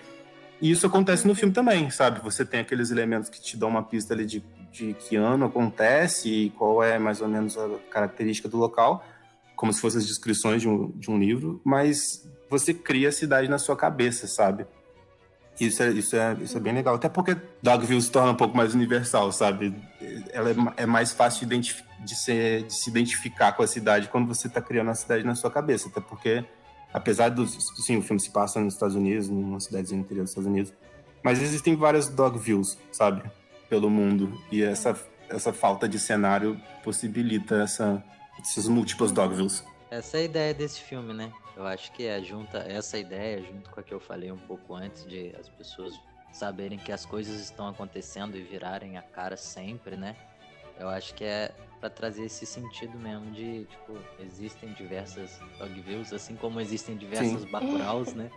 E 0.59 0.71
isso 0.71 0.87
acontece 0.87 1.27
no 1.27 1.35
filme 1.35 1.53
também, 1.53 1.91
sabe? 1.91 2.23
Você 2.23 2.47
tem 2.47 2.61
aqueles 2.61 2.91
elementos 2.91 3.29
que 3.29 3.39
te 3.39 3.59
dão 3.59 3.69
uma 3.69 3.83
pista 3.83 4.15
ali 4.15 4.25
de, 4.25 4.43
de 4.73 4.95
que 4.95 5.17
ano 5.17 5.45
acontece 5.45 6.31
e 6.31 6.51
qual 6.51 6.83
é 6.83 6.99
mais 6.99 7.21
ou 7.21 7.29
menos 7.29 7.59
a 7.59 7.69
característica 7.91 8.49
do 8.49 8.57
local, 8.57 9.05
como 9.55 9.71
se 9.71 9.83
fossem 9.83 9.99
as 9.99 10.07
descrições 10.07 10.63
de 10.63 10.69
um, 10.71 10.91
de 10.93 11.11
um 11.11 11.19
livro, 11.19 11.61
mas 11.63 12.27
você 12.49 12.73
cria 12.73 13.11
a 13.11 13.13
cidade 13.13 13.51
na 13.51 13.59
sua 13.59 13.77
cabeça, 13.77 14.27
sabe? 14.27 14.65
Isso 15.61 15.83
é, 15.83 15.91
isso, 15.91 16.17
é, 16.17 16.37
isso 16.41 16.57
é 16.57 16.61
bem 16.61 16.73
legal. 16.75 16.97
Até 16.97 17.09
porque 17.09 17.37
Dogville 17.63 18.03
se 18.03 18.11
torna 18.11 18.33
um 18.33 18.37
pouco 18.37 18.57
mais 18.57 18.75
universal, 18.75 19.31
sabe? 19.31 19.75
Ela 20.33 20.51
é, 20.51 20.83
é 20.83 20.87
mais 20.87 21.13
fácil 21.13 21.47
de, 21.47 21.59
de 22.01 22.15
ser- 22.17 22.65
de 22.65 22.75
se 22.75 22.91
identificar 22.91 23.53
com 23.53 23.63
a 23.63 23.67
cidade 23.67 24.09
quando 24.09 24.27
você 24.27 24.49
está 24.49 24.61
criando 24.61 24.91
a 24.91 24.95
cidade 24.95 25.25
na 25.25 25.35
sua 25.37 25.51
cabeça. 25.53 25.89
Até 25.89 26.01
porque, 26.01 26.45
apesar 26.93 27.29
do. 27.29 27.47
Sim, 27.47 27.99
o 27.99 28.03
filme 28.03 28.21
se 28.21 28.31
passa 28.31 28.59
nos 28.61 28.75
Estados 28.75 28.97
Unidos, 28.97 29.29
numa 29.29 29.61
cidadezinha 29.61 30.01
interior 30.01 30.23
dos 30.25 30.33
Estados 30.33 30.51
Unidos. 30.51 30.73
Mas 31.23 31.41
existem 31.41 31.77
várias 31.77 32.09
Dogvilles, 32.09 32.77
sabe? 32.91 33.23
Pelo 33.71 33.89
mundo. 33.89 34.37
E 34.51 34.63
essa, 34.63 34.99
essa 35.29 35.53
falta 35.53 35.89
de 35.89 35.99
cenário 36.01 36.61
possibilita 36.83 37.63
essa, 37.63 38.03
essas 38.41 38.67
múltiplas 38.67 39.13
Dogvilles. 39.13 39.65
Essa 39.89 40.19
é 40.19 40.21
a 40.21 40.25
ideia 40.25 40.53
desse 40.53 40.81
filme, 40.81 41.15
né? 41.15 41.31
Eu 41.57 41.67
acho 41.67 41.93
que 41.93 42.05
é 42.05 42.21
junta 42.23 42.59
essa 42.59 42.99
ideia 42.99 43.41
junto 43.43 43.71
com 43.71 43.81
a 43.81 43.83
que 43.83 43.95
eu 43.95 44.01
falei 44.01 44.33
um 44.33 44.39
pouco 44.39 44.75
antes 44.75 45.07
de 45.07 45.35
as 45.37 45.49
pessoas 45.49 45.95
saberem 46.33 46.79
que 46.79 46.91
as 46.91 47.07
coisas 47.07 47.41
estão 47.41 47.69
acontecendo 47.69 48.37
e 48.37 48.43
virarem 48.43 48.97
a 48.97 49.03
cara 49.03 49.37
sempre, 49.37 49.97
né? 49.97 50.17
Eu 50.77 50.89
acho 50.89 51.15
que 51.15 51.23
é 51.25 51.55
pra 51.79 51.89
trazer 51.89 52.25
esse 52.25 52.45
sentido 52.45 52.99
mesmo 52.99 53.31
de, 53.31 53.65
tipo, 53.67 53.97
existem 54.19 54.73
diversas 54.73 55.39
Dogvilles, 55.59 56.13
assim 56.13 56.35
como 56.35 56.61
existem 56.61 56.97
diversas 56.97 57.43
Sim. 57.43 57.49
Bacuraus, 57.49 58.15
né? 58.15 58.31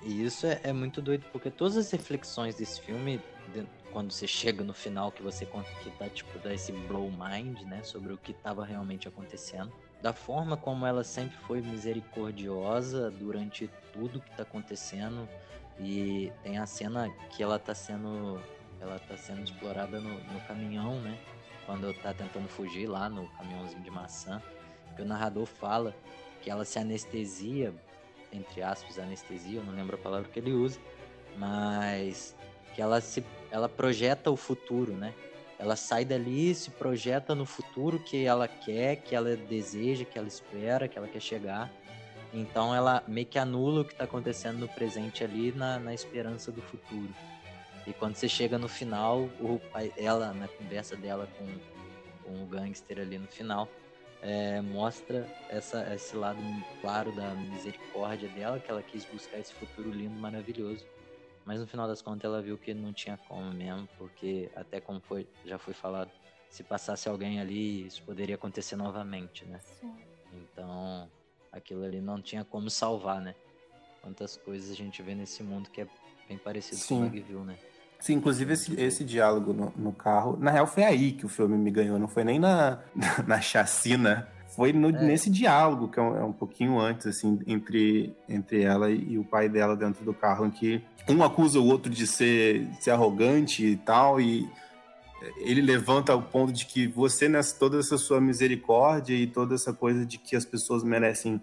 E 0.00 0.24
isso 0.24 0.46
é, 0.46 0.58
é 0.64 0.72
muito 0.72 1.02
doido, 1.02 1.26
porque 1.30 1.50
todas 1.50 1.76
as 1.76 1.90
reflexões 1.90 2.54
desse 2.56 2.80
filme, 2.80 3.20
de- 3.52 3.66
quando 3.92 4.10
você 4.10 4.26
chega 4.26 4.64
no 4.64 4.72
final, 4.72 5.12
que 5.12 5.22
você 5.22 5.44
que 5.44 5.90
dá, 5.98 6.08
tipo, 6.08 6.38
dá 6.38 6.54
esse 6.54 6.72
blow 6.72 7.10
mind, 7.10 7.60
né? 7.62 7.82
Sobre 7.82 8.12
o 8.14 8.18
que 8.18 8.30
estava 8.32 8.64
realmente 8.64 9.06
acontecendo 9.06 9.70
da 10.02 10.12
forma 10.12 10.56
como 10.56 10.84
ela 10.84 11.04
sempre 11.04 11.36
foi 11.46 11.60
misericordiosa 11.60 13.08
durante 13.12 13.70
tudo 13.92 14.20
que 14.20 14.30
tá 14.32 14.42
acontecendo 14.42 15.28
e 15.78 16.32
tem 16.42 16.58
a 16.58 16.66
cena 16.66 17.08
que 17.30 17.42
ela 17.42 17.58
tá 17.58 17.72
sendo 17.72 18.42
ela 18.80 18.98
tá 18.98 19.16
sendo 19.16 19.44
explorada 19.44 20.00
no, 20.00 20.12
no 20.12 20.40
caminhão, 20.40 21.00
né? 21.00 21.16
Quando 21.64 21.94
tá 22.02 22.12
tentando 22.12 22.48
fugir 22.48 22.88
lá 22.88 23.08
no 23.08 23.28
caminhãozinho 23.28 23.80
de 23.80 23.90
maçã, 23.90 24.42
que 24.96 25.02
o 25.02 25.04
narrador 25.04 25.46
fala 25.46 25.94
que 26.42 26.50
ela 26.50 26.64
se 26.64 26.80
anestesia, 26.80 27.72
entre 28.32 28.60
aspas, 28.60 28.98
anestesia, 28.98 29.60
eu 29.60 29.64
não 29.64 29.72
lembro 29.72 29.94
a 29.94 29.98
palavra 29.98 30.28
que 30.28 30.40
ele 30.40 30.52
usa, 30.52 30.80
mas 31.36 32.34
que 32.74 32.82
ela 32.82 33.00
se 33.00 33.24
ela 33.52 33.68
projeta 33.68 34.32
o 34.32 34.36
futuro, 34.36 34.92
né? 34.92 35.14
Ela 35.62 35.76
sai 35.76 36.04
dali, 36.04 36.52
se 36.56 36.72
projeta 36.72 37.36
no 37.36 37.46
futuro 37.46 38.00
que 38.00 38.24
ela 38.24 38.48
quer, 38.48 38.96
que 38.96 39.14
ela 39.14 39.36
deseja, 39.36 40.04
que 40.04 40.18
ela 40.18 40.26
espera, 40.26 40.88
que 40.88 40.98
ela 40.98 41.06
quer 41.06 41.20
chegar. 41.20 41.70
Então 42.34 42.74
ela 42.74 43.04
meio 43.06 43.28
que 43.28 43.38
anula 43.38 43.82
o 43.82 43.84
que 43.84 43.92
está 43.92 44.02
acontecendo 44.02 44.58
no 44.58 44.68
presente 44.68 45.22
ali 45.22 45.52
na, 45.52 45.78
na 45.78 45.94
esperança 45.94 46.50
do 46.50 46.60
futuro. 46.60 47.14
E 47.86 47.92
quando 47.92 48.16
você 48.16 48.28
chega 48.28 48.58
no 48.58 48.68
final, 48.68 49.20
o, 49.38 49.60
ela, 49.96 50.34
na 50.34 50.48
conversa 50.48 50.96
dela 50.96 51.28
com, 51.38 51.46
com 52.24 52.42
o 52.42 52.46
gangster 52.46 52.98
ali 52.98 53.16
no 53.16 53.28
final, 53.28 53.68
é, 54.20 54.60
mostra 54.60 55.28
essa, 55.48 55.94
esse 55.94 56.16
lado 56.16 56.40
claro 56.80 57.14
da 57.14 57.34
misericórdia 57.34 58.28
dela, 58.30 58.58
que 58.58 58.68
ela 58.68 58.82
quis 58.82 59.04
buscar 59.04 59.38
esse 59.38 59.54
futuro 59.54 59.92
lindo, 59.92 60.18
maravilhoso. 60.18 60.84
Mas 61.44 61.60
no 61.60 61.66
final 61.66 61.88
das 61.88 62.00
contas 62.00 62.24
ela 62.24 62.40
viu 62.40 62.56
que 62.56 62.72
não 62.72 62.92
tinha 62.92 63.18
como 63.28 63.52
mesmo, 63.52 63.88
porque 63.98 64.50
até 64.54 64.80
como 64.80 65.00
foi, 65.00 65.26
já 65.44 65.58
foi 65.58 65.74
falado, 65.74 66.10
se 66.48 66.62
passasse 66.62 67.08
alguém 67.08 67.40
ali, 67.40 67.86
isso 67.86 68.02
poderia 68.02 68.34
acontecer 68.34 68.76
novamente, 68.76 69.44
né? 69.44 69.60
Sim. 69.80 69.92
Então, 70.32 71.08
aquilo 71.50 71.84
ali 71.84 72.00
não 72.00 72.20
tinha 72.20 72.44
como 72.44 72.70
salvar, 72.70 73.20
né? 73.20 73.34
Quantas 74.00 74.36
coisas 74.36 74.70
a 74.70 74.74
gente 74.74 75.02
vê 75.02 75.14
nesse 75.14 75.42
mundo 75.42 75.70
que 75.70 75.80
é 75.80 75.86
bem 76.28 76.38
parecido 76.38 76.76
Sim. 76.76 76.88
com 76.88 77.00
o 77.00 77.04
Dogville, 77.04 77.44
né? 77.44 77.56
Sim, 78.00 78.14
inclusive 78.14 78.52
esse, 78.52 78.80
esse 78.80 79.04
diálogo 79.04 79.52
no, 79.52 79.72
no, 79.76 79.92
carro, 79.92 80.36
na 80.36 80.50
real 80.50 80.66
foi 80.66 80.82
aí 80.82 81.12
que 81.12 81.24
o 81.24 81.28
filme 81.28 81.56
me 81.56 81.70
ganhou, 81.70 82.00
não 82.00 82.08
foi 82.08 82.24
nem 82.24 82.38
na, 82.38 82.82
na, 82.94 83.22
na 83.26 83.40
chacina, 83.40 84.28
foi 84.54 84.72
no, 84.72 84.88
é. 84.88 85.04
nesse 85.04 85.30
diálogo, 85.30 85.88
que 85.88 85.98
é 85.98 86.02
um, 86.02 86.16
é 86.16 86.24
um, 86.24 86.32
pouquinho 86.32 86.78
antes, 86.78 87.06
assim, 87.06 87.40
entre, 87.46 88.14
entre 88.28 88.62
ela 88.62 88.90
e, 88.90 89.18
o 89.18 89.24
pai 89.24 89.48
dela 89.48 89.76
dentro 89.76 90.04
do 90.04 90.12
carro, 90.12 90.46
em 90.46 90.50
que 90.50 90.82
um 91.08 91.22
acusa 91.22 91.58
o 91.58 91.66
outro 91.66 91.90
de 91.90 92.06
ser, 92.06 92.68
ser 92.80 92.90
arrogante 92.90 93.64
e 93.64 93.76
tal, 93.76 94.20
e 94.20 94.48
ele 95.38 95.60
levanta 95.60 96.14
o 96.14 96.22
ponto 96.22 96.52
de 96.52 96.66
que 96.66 96.86
você, 96.86 97.28
nessa 97.28 97.58
toda 97.58 97.78
essa 97.78 97.96
sua 97.96 98.20
misericórdia 98.20 99.14
e 99.14 99.26
toda 99.26 99.54
essa 99.54 99.72
coisa 99.72 100.04
de 100.04 100.18
que 100.18 100.36
as 100.36 100.44
pessoas 100.44 100.82
merecem 100.82 101.40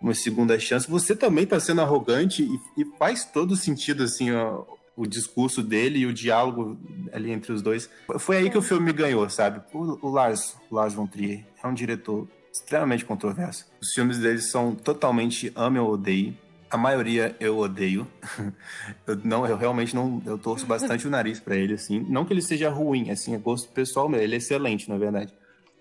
uma 0.00 0.14
segunda 0.14 0.58
chance, 0.58 0.90
você 0.90 1.14
também 1.14 1.44
está 1.44 1.60
sendo 1.60 1.80
arrogante 1.80 2.42
e, 2.42 2.82
e, 2.82 2.84
faz 2.98 3.24
todo 3.24 3.54
sentido, 3.54 4.02
assim, 4.02 4.32
ó, 4.32 4.64
o 4.96 5.06
discurso 5.06 5.62
dele 5.62 6.00
e 6.00 6.06
o 6.06 6.12
diálogo 6.12 6.76
ali 7.12 7.30
entre 7.30 7.52
os 7.52 7.62
dois. 7.62 7.88
Foi 8.18 8.36
aí 8.36 8.50
que 8.50 8.58
o 8.58 8.62
filme 8.62 8.86
me 8.86 8.92
ganhou, 8.92 9.28
sabe? 9.30 9.62
O, 9.72 10.06
o 10.06 10.10
Lars, 10.10 10.56
o 10.70 10.74
Lars 10.74 10.92
von 10.92 11.06
Trier 11.06 11.46
é 11.62 11.66
um 11.66 11.72
diretor 11.72 12.28
extremamente 12.52 13.04
controverso. 13.04 13.66
Os 13.80 13.92
filmes 13.94 14.18
dele 14.18 14.38
são 14.38 14.74
totalmente 14.74 15.50
ame 15.56 15.78
ou 15.78 15.90
odeie. 15.90 16.38
A 16.70 16.76
maioria 16.76 17.34
eu 17.40 17.58
odeio. 17.58 18.06
eu 19.06 19.16
não, 19.24 19.46
eu 19.46 19.56
realmente 19.56 19.94
não, 19.94 20.22
eu 20.24 20.38
torço 20.38 20.66
bastante 20.66 21.06
o 21.06 21.10
nariz 21.10 21.40
para 21.40 21.56
ele 21.56 21.74
assim. 21.74 22.00
Não 22.08 22.24
que 22.24 22.32
ele 22.32 22.42
seja 22.42 22.68
ruim, 22.68 23.10
assim, 23.10 23.34
é 23.34 23.38
gosto 23.38 23.68
pessoal 23.70 24.08
mesmo. 24.08 24.24
Ele 24.24 24.34
é 24.34 24.38
excelente, 24.38 24.88
na 24.88 24.98
verdade. 24.98 25.32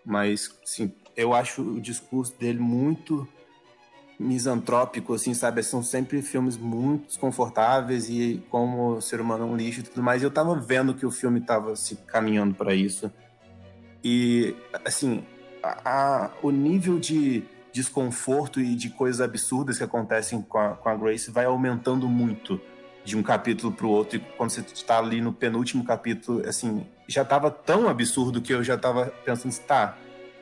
Mas, 0.06 0.50
sim, 0.66 0.92
eu 1.16 1.34
acho 1.34 1.62
o 1.62 1.82
discurso 1.82 2.34
dele 2.40 2.60
muito 2.60 3.28
misantrópico, 4.22 5.14
assim, 5.14 5.34
sabe? 5.34 5.64
São 5.64 5.82
sempre 5.82 6.22
filmes 6.22 6.56
muito 6.58 7.08
desconfortáveis 7.08 8.08
e 8.10 8.44
como 8.50 8.96
o 8.96 9.02
ser 9.02 9.20
humano 9.20 9.44
é 9.44 9.48
um 9.48 9.56
lixo 9.56 9.80
e 9.80 9.84
tudo 9.84 10.04
mais. 10.04 10.22
Eu 10.22 10.32
tava 10.32 10.56
vendo 10.56 10.94
que 10.94 11.06
o 11.06 11.12
filme 11.12 11.42
tava 11.42 11.76
se 11.76 11.96
caminhando 11.96 12.54
para 12.54 12.74
isso. 12.74 13.12
E, 14.04 14.56
assim, 14.86 15.24
a, 15.64 16.32
o 16.42 16.52
nível 16.52 17.00
de 17.00 17.44
desconforto 17.72 18.60
e 18.60 18.76
de 18.76 18.90
coisas 18.90 19.22
absurdas 19.22 19.78
que 19.78 19.84
acontecem 19.84 20.42
com 20.42 20.58
a, 20.58 20.70
com 20.70 20.90
a 20.90 20.96
Grace 20.96 21.32
vai 21.32 21.46
aumentando 21.46 22.08
muito 22.08 22.60
de 23.04 23.18
um 23.18 23.24
capítulo 23.24 23.72
para 23.72 23.86
o 23.86 23.90
outro. 23.90 24.18
E 24.18 24.20
quando 24.38 24.52
você 24.52 24.62
está 24.62 25.00
ali 25.00 25.22
no 25.22 25.34
penúltimo 25.34 25.84
capítulo, 25.84 26.48
assim, 26.48 26.86
já 27.08 27.24
estava 27.24 27.50
tão 27.50 27.88
absurdo 27.88 28.42
que 28.42 28.54
eu 28.54 28.64
já 28.64 28.76
estava 28.76 29.08
pensando, 29.26 29.58
tá, 29.60 29.98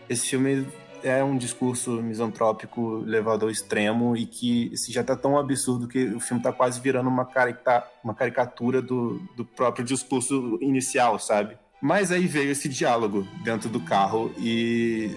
esse 0.10 0.28
filme 0.28 0.68
é 1.04 1.24
um 1.24 1.38
discurso 1.38 1.92
misantrópico 2.02 2.98
levado 3.06 3.44
ao 3.44 3.50
extremo 3.50 4.18
e 4.18 4.26
que 4.26 4.72
assim, 4.74 4.92
já 4.92 5.02
está 5.02 5.16
tão 5.16 5.38
absurdo 5.38 5.88
que 5.88 6.06
o 6.08 6.20
filme 6.20 6.42
está 6.42 6.52
quase 6.52 6.82
virando 6.82 7.08
uma, 7.08 7.26
carica 7.26 7.88
uma 8.04 8.14
caricatura 8.14 8.82
do, 8.82 9.20
do 9.36 9.46
próprio 9.46 9.86
discurso 9.86 10.58
inicial, 10.62 11.18
sabe? 11.18 11.58
Mas 11.82 12.12
aí 12.12 12.28
veio 12.28 12.52
esse 12.52 12.68
diálogo 12.68 13.28
dentro 13.44 13.70
do 13.70 13.80
carro 13.80 14.34
e 14.38 15.16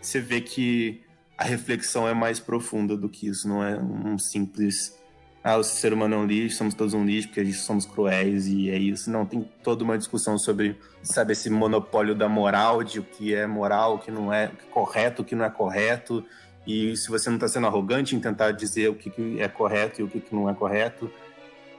você 0.00 0.20
vê 0.20 0.40
que 0.40 1.02
a 1.38 1.44
reflexão 1.44 2.08
é 2.08 2.14
mais 2.14 2.40
profunda 2.40 2.96
do 2.96 3.08
que 3.08 3.28
isso, 3.28 3.48
não 3.48 3.62
é 3.62 3.78
um 3.78 4.18
simples 4.18 5.00
ah, 5.42 5.56
o 5.56 5.64
ser 5.64 5.94
humano 5.94 6.16
é 6.16 6.18
um 6.18 6.26
lixo, 6.26 6.58
somos 6.58 6.74
todos 6.74 6.92
um 6.92 7.04
lixo 7.04 7.28
porque 7.28 7.40
a 7.40 7.44
gente 7.44 7.56
somos 7.56 7.86
cruéis 7.86 8.46
e 8.46 8.68
é 8.68 8.76
isso. 8.76 9.10
Não, 9.10 9.24
tem 9.24 9.48
toda 9.62 9.82
uma 9.82 9.96
discussão 9.96 10.36
sobre, 10.36 10.78
sabe, 11.02 11.32
esse 11.32 11.48
monopólio 11.48 12.14
da 12.14 12.28
moral, 12.28 12.84
de 12.84 13.00
o 13.00 13.02
que 13.02 13.34
é 13.34 13.46
moral, 13.46 13.94
o 13.94 13.98
que 13.98 14.10
não 14.10 14.30
é 14.30 14.50
correto, 14.70 15.22
o 15.22 15.24
que 15.24 15.34
não 15.34 15.44
é 15.46 15.50
correto. 15.50 16.22
E 16.66 16.94
se 16.94 17.08
você 17.08 17.30
não 17.30 17.36
está 17.36 17.48
sendo 17.48 17.66
arrogante 17.66 18.14
em 18.14 18.20
tentar 18.20 18.50
dizer 18.50 18.90
o 18.90 18.94
que 18.94 19.40
é 19.40 19.48
correto 19.48 20.02
e 20.02 20.04
o 20.04 20.08
que 20.08 20.22
não 20.30 20.48
é 20.48 20.52
correto. 20.52 21.10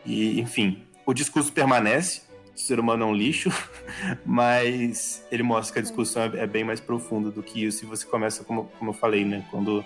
E, 0.03 0.39
enfim, 0.39 0.83
o 1.05 1.13
discurso 1.13 1.53
permanece, 1.53 2.21
o 2.61 2.67
ser 2.67 2.79
humano 2.79 3.03
é 3.03 3.07
um 3.07 3.13
lixo, 3.13 3.49
mas 4.25 5.25
ele 5.31 5.43
mostra 5.43 5.73
que 5.73 5.79
a 5.79 5.81
discussão 5.81 6.23
é, 6.23 6.43
é 6.43 6.47
bem 6.47 6.63
mais 6.63 6.79
profunda 6.79 7.31
do 7.31 7.41
que 7.41 7.65
isso. 7.65 7.83
E 7.83 7.87
você 7.87 8.05
começa, 8.05 8.43
como, 8.43 8.65
como 8.77 8.91
eu 8.91 8.93
falei, 8.93 9.25
né? 9.25 9.45
Quando 9.49 9.83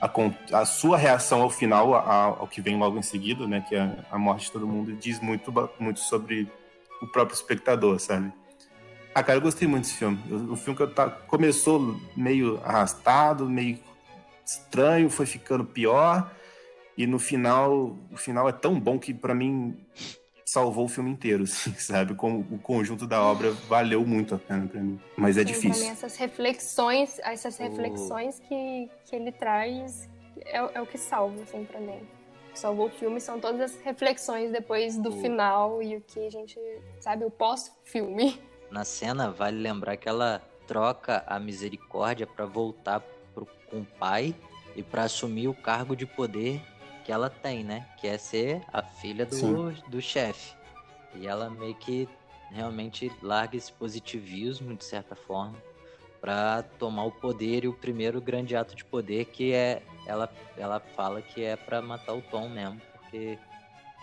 a, 0.00 0.60
a 0.60 0.66
sua 0.66 0.96
reação 0.96 1.42
ao 1.42 1.50
final, 1.50 1.94
ao, 1.94 2.40
ao 2.40 2.48
que 2.48 2.60
vem 2.60 2.76
logo 2.76 2.98
em 2.98 3.02
seguida, 3.02 3.46
né? 3.46 3.64
Que 3.68 3.76
é 3.76 3.98
a 4.10 4.18
morte 4.18 4.46
de 4.46 4.52
todo 4.52 4.66
mundo, 4.66 4.92
diz 4.94 5.20
muito, 5.20 5.52
muito 5.78 6.00
sobre 6.00 6.50
o 7.00 7.06
próprio 7.06 7.34
espectador, 7.34 7.98
sabe? 8.00 8.32
Ah, 9.14 9.22
cara, 9.22 9.38
eu 9.38 9.42
gostei 9.42 9.66
muito 9.66 9.84
desse 9.84 9.94
filme. 9.94 10.18
O, 10.50 10.56
filme 10.56 10.76
que 10.76 10.82
eu 10.82 10.92
tá, 10.92 11.08
começou 11.08 11.98
meio 12.14 12.60
arrastado, 12.62 13.48
meio 13.48 13.78
estranho, 14.44 15.08
foi 15.08 15.24
ficando 15.24 15.64
pior. 15.64 16.30
E 16.98 17.06
no 17.06 17.18
final, 17.18 17.96
o 18.10 18.16
final 18.16 18.48
é 18.48 18.52
tão 18.52 18.78
bom 18.78 18.98
que 18.98 19.14
para 19.14 19.34
mim 19.34 19.76
salvou 20.46 20.84
o 20.84 20.88
filme 20.88 21.10
inteiro, 21.10 21.42
assim, 21.44 21.74
sabe? 21.74 22.14
Com, 22.14 22.38
o 22.38 22.58
conjunto 22.58 23.06
da 23.06 23.20
obra 23.20 23.50
valeu 23.68 24.06
muito 24.06 24.34
a 24.36 24.38
pena 24.38 24.66
para 24.66 24.80
mim. 24.80 24.98
Mas 25.16 25.36
é 25.36 25.40
Sim, 25.40 25.46
difícil. 25.52 25.84
Pra 25.84 25.92
essas 25.92 26.16
reflexões, 26.16 27.18
essas 27.18 27.58
reflexões 27.58 28.38
o... 28.38 28.42
que, 28.42 28.90
que 29.04 29.16
ele 29.16 29.32
traz 29.32 30.08
é, 30.38 30.58
é, 30.58 30.80
o 30.80 30.86
que 30.86 30.96
salva, 30.96 31.42
assim, 31.42 31.64
pra 31.64 31.80
mim. 31.80 31.98
O 32.48 32.52
que 32.52 32.58
salvou 32.58 32.86
o 32.86 32.90
filme 32.90 33.20
são 33.20 33.40
todas 33.40 33.60
as 33.60 33.80
reflexões 33.82 34.52
depois 34.52 34.96
do 34.96 35.10
o... 35.10 35.20
final 35.20 35.82
e 35.82 35.96
o 35.96 36.00
que 36.00 36.24
a 36.24 36.30
gente, 36.30 36.58
sabe, 37.00 37.24
o 37.24 37.30
pós-filme. 37.30 38.40
Na 38.70 38.84
cena, 38.84 39.30
vale 39.30 39.60
lembrar 39.60 39.96
que 39.96 40.08
ela 40.08 40.40
troca 40.66 41.22
a 41.26 41.38
misericórdia 41.38 42.26
para 42.26 42.46
voltar 42.46 43.00
pro, 43.32 43.46
com 43.70 43.80
o 43.80 43.84
pai 43.84 44.34
e 44.74 44.82
para 44.82 45.04
assumir 45.04 45.48
o 45.48 45.54
cargo 45.54 45.94
de 45.94 46.04
poder 46.04 46.60
que 47.06 47.12
ela 47.12 47.30
tem, 47.30 47.62
né? 47.62 47.86
Que 47.98 48.08
é 48.08 48.18
ser 48.18 48.62
a 48.72 48.82
filha 48.82 49.24
do, 49.24 49.70
do 49.88 50.02
chefe. 50.02 50.56
E 51.14 51.24
ela 51.24 51.48
meio 51.48 51.76
que 51.76 52.08
realmente 52.50 53.12
larga 53.22 53.56
esse 53.56 53.72
positivismo, 53.72 54.74
de 54.74 54.84
certa 54.84 55.14
forma, 55.14 55.54
para 56.20 56.64
tomar 56.64 57.04
o 57.04 57.12
poder 57.12 57.62
e 57.62 57.68
o 57.68 57.72
primeiro 57.72 58.20
grande 58.20 58.56
ato 58.56 58.74
de 58.74 58.84
poder 58.84 59.26
que 59.26 59.52
é 59.52 59.82
ela 60.04 60.28
ela 60.56 60.80
fala 60.80 61.22
que 61.22 61.44
é 61.44 61.54
para 61.54 61.80
matar 61.80 62.12
o 62.12 62.22
Tom 62.22 62.48
mesmo, 62.48 62.80
porque 62.92 63.38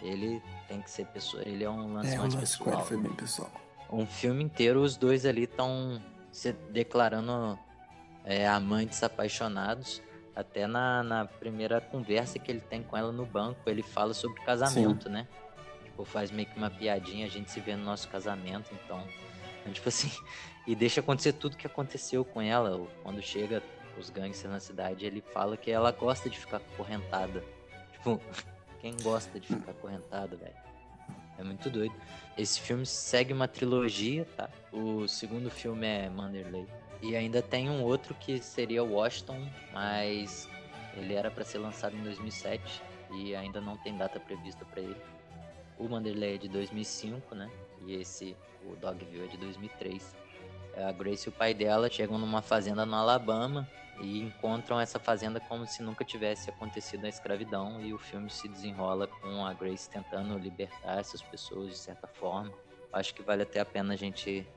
ele 0.01 0.41
tem 0.69 0.81
que 0.81 0.89
ser 0.89 1.05
pessoa, 1.07 1.43
ele 1.45 1.65
é 1.65 1.69
um 1.69 1.93
lance 1.93 2.15
é, 2.15 2.17
mais 2.17 2.33
pessoal. 2.33 2.85
foi 2.85 2.97
bem 2.97 3.11
pessoal. 3.11 3.51
Um 3.91 4.07
filme 4.07 4.45
inteiro 4.45 4.81
os 4.81 4.95
dois 4.95 5.25
ali 5.25 5.43
estão 5.43 6.01
se 6.31 6.53
declarando 6.53 7.59
é, 8.23 8.47
amantes 8.47 9.03
apaixonados 9.03 10.01
até 10.35 10.65
na, 10.65 11.03
na 11.03 11.25
primeira 11.25 11.79
conversa 11.79 12.39
que 12.39 12.51
ele 12.51 12.61
tem 12.61 12.81
com 12.81 12.97
ela 12.97 13.11
no 13.11 13.25
banco, 13.25 13.59
ele 13.67 13.83
fala 13.83 14.13
sobre 14.13 14.41
casamento, 14.41 15.03
Sim. 15.03 15.09
né? 15.09 15.27
Tipo, 15.83 16.05
faz 16.05 16.31
meio 16.31 16.47
que 16.47 16.57
uma 16.57 16.69
piadinha, 16.69 17.25
a 17.25 17.29
gente 17.29 17.51
se 17.51 17.59
vê 17.59 17.75
no 17.75 17.83
nosso 17.83 18.07
casamento, 18.09 18.71
então. 18.73 19.03
Tipo 19.71 19.89
assim, 19.89 20.11
e 20.67 20.75
deixa 20.75 20.99
acontecer 20.99 21.33
tudo 21.33 21.55
que 21.55 21.67
aconteceu 21.67 22.25
com 22.25 22.41
ela. 22.41 22.85
Quando 23.03 23.21
chega 23.21 23.61
os 23.97 24.09
gangsters 24.09 24.51
na 24.51 24.59
cidade, 24.59 25.05
ele 25.05 25.21
fala 25.21 25.55
que 25.55 25.69
ela 25.69 25.91
gosta 25.91 26.29
de 26.29 26.37
ficar 26.37 26.57
acorrentada. 26.57 27.43
Tipo, 27.93 28.19
quem 28.81 28.95
gosta 29.01 29.39
de 29.39 29.47
ficar 29.47 29.71
acorrentada, 29.71 30.35
velho? 30.35 30.72
É 31.43 31.45
muito 31.45 31.69
doido. 31.69 31.93
Esse 32.37 32.61
filme 32.61 32.85
segue 32.85 33.33
uma 33.33 33.49
trilogia, 33.49 34.25
tá? 34.37 34.49
O 34.71 35.07
segundo 35.09 35.51
filme 35.51 35.85
é 35.85 36.09
Manderley. 36.09 36.65
E 37.01 37.17
ainda 37.17 37.41
tem 37.41 37.69
um 37.69 37.83
outro 37.83 38.15
que 38.15 38.39
seria 38.39 38.81
Washington, 38.81 39.45
mas 39.73 40.47
ele 40.95 41.13
era 41.13 41.29
para 41.29 41.43
ser 41.43 41.57
lançado 41.57 41.97
em 41.97 42.01
2007 42.01 42.81
e 43.11 43.35
ainda 43.35 43.59
não 43.59 43.75
tem 43.75 43.97
data 43.97 44.21
prevista 44.21 44.63
para 44.63 44.81
ele. 44.81 44.95
O 45.77 45.89
Manderley 45.89 46.35
é 46.35 46.37
de 46.37 46.47
2005, 46.47 47.35
né? 47.35 47.51
E 47.85 47.95
esse, 47.95 48.37
o 48.65 48.77
Dogville, 48.77 49.25
é 49.25 49.27
de 49.27 49.37
2003. 49.37 50.15
A 50.77 50.93
Grace 50.93 51.27
e 51.27 51.29
o 51.29 51.31
pai 51.33 51.53
dela 51.53 51.89
chegam 51.89 52.17
numa 52.17 52.41
fazenda 52.41 52.85
no 52.85 52.95
Alabama 52.95 53.67
e 53.99 54.21
encontram 54.21 54.79
essa 54.79 54.99
fazenda 54.99 55.39
como 55.39 55.65
se 55.67 55.83
nunca 55.83 56.03
tivesse 56.03 56.49
acontecido 56.49 57.05
a 57.05 57.09
escravidão 57.09 57.81
e 57.81 57.93
o 57.93 57.97
filme 57.97 58.29
se 58.29 58.47
desenrola 58.47 59.07
com 59.07 59.45
a 59.45 59.53
Grace 59.53 59.89
tentando 59.89 60.37
libertar 60.37 60.99
essas 60.99 61.21
pessoas 61.21 61.69
de 61.69 61.77
certa 61.77 62.07
forma. 62.07 62.51
Acho 62.91 63.13
que 63.13 63.23
vale 63.23 63.43
até 63.43 63.59
a 63.59 63.65
pena 63.65 63.93
a 63.93 63.97
gente 63.97 64.47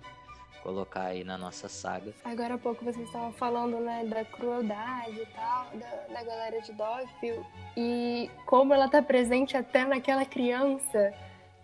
colocar 0.62 1.04
aí 1.04 1.22
na 1.22 1.38
nossa 1.38 1.68
saga. 1.68 2.12
Agora 2.24 2.54
há 2.54 2.58
pouco 2.58 2.84
vocês 2.84 3.06
estavam 3.06 3.32
falando, 3.32 3.78
né, 3.78 4.04
da 4.04 4.24
crueldade 4.24 5.20
e 5.20 5.26
tal, 5.26 5.66
da, 5.74 6.14
da 6.14 6.24
galera 6.24 6.60
de 6.60 6.72
Dogville, 6.72 7.46
e 7.76 8.28
como 8.44 8.74
ela 8.74 8.88
tá 8.88 9.00
presente 9.00 9.56
até 9.56 9.84
naquela 9.84 10.24
criança, 10.24 11.14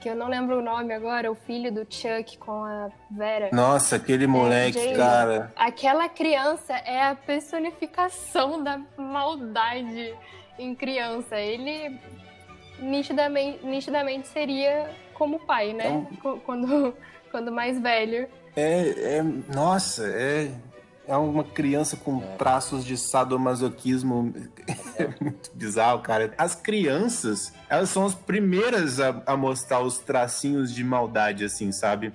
que 0.03 0.09
eu 0.09 0.17
não 0.17 0.29
lembro 0.29 0.59
o 0.59 0.63
nome 0.63 0.93
agora, 0.93 1.31
o 1.31 1.35
filho 1.35 1.71
do 1.71 1.87
Chuck 1.89 2.37
com 2.39 2.65
a 2.65 2.91
Vera. 3.09 3.51
Nossa, 3.53 3.97
aquele 3.97 4.27
moleque, 4.27 4.77
é, 4.77 4.97
cara. 4.97 5.53
Aquela 5.55 6.09
criança 6.09 6.75
é 6.75 7.05
a 7.05 7.15
personificação 7.15 8.61
da 8.65 8.81
maldade 8.97 10.13
em 10.59 10.75
criança. 10.75 11.37
Ele 11.39 11.97
nitidamente, 12.81 13.65
nitidamente 13.65 14.27
seria 14.27 14.91
como 15.15 15.39
pai, 15.39 15.73
né? 15.73 16.05
Então... 16.11 16.41
Quando, 16.41 16.97
quando 17.31 17.53
mais 17.53 17.81
velho. 17.81 18.29
É, 18.57 19.19
é 19.19 19.23
nossa, 19.55 20.05
é, 20.09 20.51
é 21.07 21.17
uma 21.17 21.45
criança 21.45 21.97
com 21.97 22.21
traços 22.37 22.85
de 22.85 22.97
sadomasoquismo. 22.97 24.33
É 24.99 25.09
muito 25.19 25.51
bizarro, 25.55 26.01
cara. 26.01 26.35
As 26.37 26.55
crianças, 26.55 27.53
elas 27.69 27.89
são 27.89 28.05
as 28.05 28.15
primeiras 28.15 29.01
a, 29.01 29.23
a, 29.25 29.37
mostrar 29.39 29.81
os 29.81 29.99
tracinhos 29.99 30.73
de 30.73 30.85
maldade, 30.85 31.45
assim, 31.45 31.73
sabe? 31.73 32.13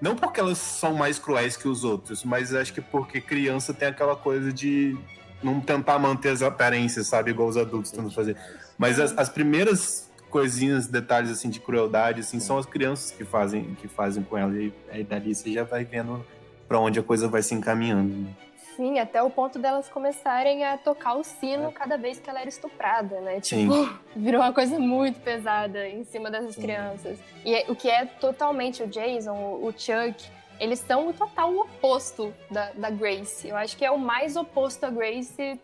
Não 0.00 0.14
porque 0.14 0.38
elas 0.38 0.56
são 0.58 0.94
mais 0.94 1.18
cruéis 1.18 1.56
que 1.56 1.66
os 1.66 1.82
outros, 1.82 2.22
mas 2.22 2.54
acho 2.54 2.72
que 2.72 2.80
porque 2.80 3.20
criança 3.20 3.74
tem 3.74 3.88
aquela 3.88 4.14
coisa 4.14 4.52
de 4.52 4.96
não 5.42 5.60
tentar 5.60 5.98
manter 5.98 6.28
as 6.28 6.42
aparências, 6.42 7.08
sabe? 7.08 7.32
Igual 7.32 7.48
os 7.48 7.56
adultos 7.56 7.90
tentam 7.90 8.10
fazer. 8.10 8.36
Mas 8.78 9.00
as, 9.00 9.18
as 9.18 9.28
primeiras 9.28 10.08
coisinhas, 10.30 10.86
detalhes 10.86 11.30
assim 11.30 11.50
de 11.50 11.60
crueldade, 11.60 12.20
assim, 12.20 12.40
são 12.40 12.56
as 12.56 12.64
crianças 12.64 13.10
que 13.10 13.24
fazem, 13.24 13.74
que 13.74 13.88
fazem 13.88 14.22
com 14.22 14.38
ela. 14.38 14.54
E 14.54 14.72
aí 14.90 15.02
dali 15.02 15.34
você 15.34 15.52
já 15.52 15.64
vai 15.64 15.84
vendo 15.84 16.24
para 16.72 16.80
onde 16.80 16.98
a 16.98 17.02
coisa 17.02 17.28
vai 17.28 17.42
se 17.42 17.54
encaminhando. 17.54 18.34
Sim, 18.74 18.98
até 18.98 19.22
o 19.22 19.28
ponto 19.28 19.58
delas 19.58 19.90
começarem 19.90 20.64
a 20.64 20.78
tocar 20.78 21.16
o 21.16 21.22
sino 21.22 21.68
é. 21.68 21.70
cada 21.70 21.98
vez 21.98 22.18
que 22.18 22.30
ela 22.30 22.40
era 22.40 22.48
estuprada, 22.48 23.20
né? 23.20 23.42
Tipo, 23.42 23.74
Sim. 23.74 23.90
virou 24.16 24.40
uma 24.40 24.54
coisa 24.54 24.78
muito 24.78 25.20
pesada 25.20 25.86
em 25.86 26.02
cima 26.04 26.30
dessas 26.30 26.54
Sim. 26.54 26.62
crianças. 26.62 27.18
E 27.44 27.54
é, 27.54 27.66
o 27.68 27.76
que 27.76 27.90
é 27.90 28.06
totalmente 28.06 28.82
o 28.82 28.86
Jason, 28.86 29.34
o 29.36 29.70
Chuck, 29.76 30.24
eles 30.58 30.78
são 30.78 31.08
o 31.08 31.12
total 31.12 31.54
oposto 31.58 32.32
da, 32.50 32.70
da 32.72 32.88
Grace. 32.88 33.46
Eu 33.46 33.56
acho 33.58 33.76
que 33.76 33.84
é 33.84 33.90
o 33.90 33.98
mais 33.98 34.34
oposto 34.34 34.86
a 34.86 34.90
Grace 34.90 35.60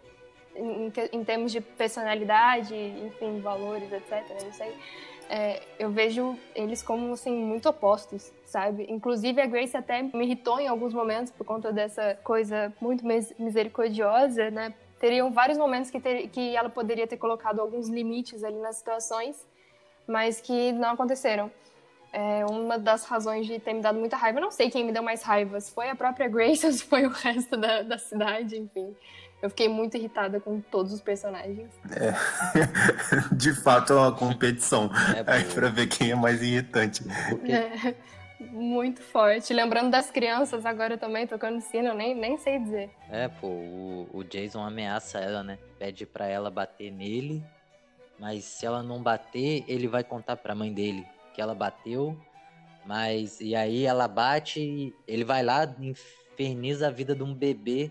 em, 0.55 0.92
em 1.11 1.25
termos 1.25 1.53
de 1.53 1.62
personalidade, 1.62 2.75
enfim, 2.75 3.40
valores, 3.40 3.90
etc. 3.90 4.27
Não 4.44 4.53
sei. 4.53 4.75
É, 5.29 5.61
eu 5.79 5.91
vejo 5.91 6.38
eles 6.55 6.83
como 6.83 7.12
assim 7.12 7.33
muito 7.33 7.69
opostos, 7.69 8.33
sabe? 8.47 8.87
Inclusive 8.88 9.41
a 9.41 9.47
Grace 9.47 9.77
até 9.77 10.03
me 10.03 10.25
irritou 10.25 10.59
em 10.59 10.67
alguns 10.67 10.95
momentos 10.95 11.31
por 11.31 11.45
conta 11.45 11.71
dessa 11.71 12.19
coisa 12.25 12.73
muito 12.81 13.05
misericordiosa, 13.38 14.51
né? 14.51 14.73
Teriam 14.99 15.31
vários 15.31 15.59
momentos 15.59 15.91
que, 15.91 16.01
ter, 16.01 16.29
que 16.29 16.57
ela 16.57 16.71
poderia 16.71 17.07
ter 17.07 17.19
colocado 17.19 17.61
alguns 17.61 17.88
limites 17.88 18.43
ali 18.43 18.59
nas 18.59 18.77
situações, 18.77 19.47
mas 20.07 20.41
que 20.41 20.73
não 20.73 20.93
aconteceram. 20.93 21.51
É 22.11 22.47
uma 22.47 22.79
das 22.79 23.05
razões 23.05 23.47
de 23.47 23.61
ter 23.61 23.75
me 23.75 23.83
dado 23.83 23.99
muita 23.99 24.17
raiva. 24.17 24.38
Eu 24.38 24.43
não 24.43 24.51
sei 24.51 24.71
quem 24.71 24.83
me 24.83 24.93
deu 24.93 25.03
mais 25.03 25.23
raiva, 25.23 25.61
se 25.61 25.71
foi 25.73 25.91
a 25.91 25.95
própria 25.95 26.27
Grace 26.27 26.64
ou 26.67 26.73
foi 26.73 27.05
o 27.05 27.11
resto 27.11 27.55
da, 27.55 27.83
da 27.83 27.99
cidade, 27.99 28.59
enfim. 28.59 28.97
Eu 29.40 29.48
fiquei 29.51 29.68
muito 29.68 29.96
irritada 29.96 30.40
com 30.40 30.61
todos 30.61 30.92
os 30.92 31.01
personagens. 31.01 31.70
É. 31.92 32.12
De 33.35 33.55
fato, 33.55 33.92
é 33.92 33.96
uma 33.96 34.12
competição 34.12 34.90
é, 35.16 35.22
para 35.22 35.68
ver 35.68 35.87
quem 35.87 36.11
é 36.11 36.14
mais 36.14 36.42
irritante. 36.42 37.05
É. 37.48 37.94
Muito 38.40 39.03
forte. 39.03 39.53
Lembrando 39.53 39.90
das 39.90 40.11
crianças 40.11 40.64
agora 40.64 40.96
também, 40.96 41.27
tocando 41.27 41.61
sino, 41.61 41.92
nem, 41.94 42.14
nem 42.14 42.37
sei 42.38 42.59
dizer. 42.59 42.90
É, 43.11 43.29
pô, 43.29 43.48
o, 43.48 44.09
o 44.12 44.24
Jason 44.24 44.62
ameaça 44.62 45.18
ela, 45.18 45.42
né? 45.42 45.59
Pede 45.79 46.07
para 46.07 46.27
ela 46.27 46.51
bater 46.51 46.92
nele, 46.92 47.42
mas 48.18 48.44
se 48.44 48.64
ela 48.64 48.83
não 48.83 49.03
bater, 49.03 49.64
ele 49.66 49.88
vai 49.88 50.05
contar 50.05 50.37
pra 50.37 50.55
mãe 50.55 50.72
dele 50.72 51.05
que 51.35 51.40
ela 51.40 51.55
bateu, 51.55 52.16
mas 52.85 53.40
e 53.40 53.55
aí 53.55 53.85
ela 53.85 54.07
bate, 54.07 54.94
ele 55.07 55.24
vai 55.24 55.42
lá, 55.42 55.64
inferniza 55.81 56.88
a 56.88 56.90
vida 56.90 57.14
de 57.14 57.22
um 57.22 57.35
bebê, 57.35 57.90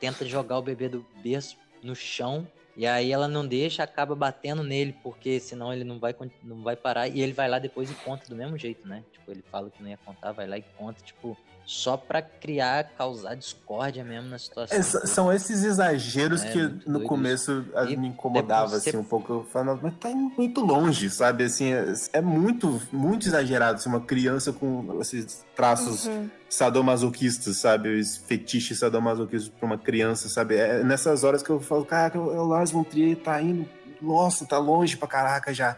tenta 0.00 0.24
jogar 0.24 0.58
o 0.58 0.62
bebê 0.62 0.88
do 0.88 1.04
berço 1.22 1.56
no 1.82 1.94
chão, 1.94 2.46
e 2.76 2.86
aí 2.86 3.12
ela 3.12 3.28
não 3.28 3.46
deixa, 3.46 3.82
acaba 3.82 4.14
batendo 4.14 4.62
nele, 4.62 4.94
porque 5.02 5.38
senão 5.38 5.72
ele 5.72 5.84
não 5.84 5.98
vai, 5.98 6.14
não 6.42 6.62
vai 6.62 6.74
parar, 6.74 7.08
e 7.08 7.20
ele 7.20 7.32
vai 7.32 7.48
lá 7.48 7.58
depois 7.58 7.90
e 7.90 7.94
conta 7.94 8.28
do 8.28 8.34
mesmo 8.34 8.56
jeito, 8.56 8.88
né? 8.88 9.04
Tipo, 9.12 9.30
ele 9.30 9.44
fala 9.50 9.70
que 9.70 9.82
não 9.82 9.90
ia 9.90 9.98
contar, 9.98 10.32
vai 10.32 10.46
lá 10.46 10.56
e 10.56 10.62
conta, 10.78 11.02
tipo, 11.02 11.36
só 11.64 11.96
para 11.96 12.20
criar, 12.20 12.90
causar 12.98 13.36
discórdia 13.36 14.02
mesmo 14.02 14.28
na 14.28 14.38
situação. 14.38 14.76
É, 14.76 14.82
são 14.82 15.32
esses 15.32 15.62
exageros 15.62 16.42
é, 16.42 16.50
que 16.50 16.88
no 16.88 17.02
começo 17.02 17.64
e 17.88 17.96
me 17.96 18.08
incomodava 18.08 18.76
assim 18.76 18.96
um 18.96 19.04
pouco. 19.04 19.32
Eu 19.32 19.44
falava, 19.44 19.78
mas 19.80 19.94
tá 19.98 20.08
muito 20.08 20.60
longe, 20.60 21.08
sabe? 21.08 21.44
Assim, 21.44 21.72
é, 21.72 21.92
é 22.14 22.20
muito, 22.20 22.80
muito 22.92 23.28
exagerado. 23.28 23.76
Assim, 23.76 23.88
uma 23.88 24.00
criança 24.00 24.52
com 24.52 25.00
esses 25.00 25.44
traços 25.54 26.06
uhum. 26.06 26.28
sadomasoquistas, 26.48 27.58
sabe? 27.58 28.00
Os 28.00 28.16
fetiches 28.16 28.78
sadomasoquistas 28.78 29.48
para 29.48 29.66
uma 29.66 29.78
criança, 29.78 30.28
sabe? 30.28 30.56
É 30.56 30.82
nessas 30.82 31.22
horas 31.22 31.42
que 31.42 31.50
eu 31.50 31.60
falo, 31.60 31.84
cara, 31.84 32.18
o 32.18 32.46
Lars 32.46 32.72
von 32.72 32.82
Trier 32.82 33.16
tá 33.16 33.40
indo, 33.40 33.68
nossa, 34.02 34.44
tá 34.44 34.58
longe 34.58 34.96
pra 34.96 35.06
caraca 35.06 35.54
já. 35.54 35.76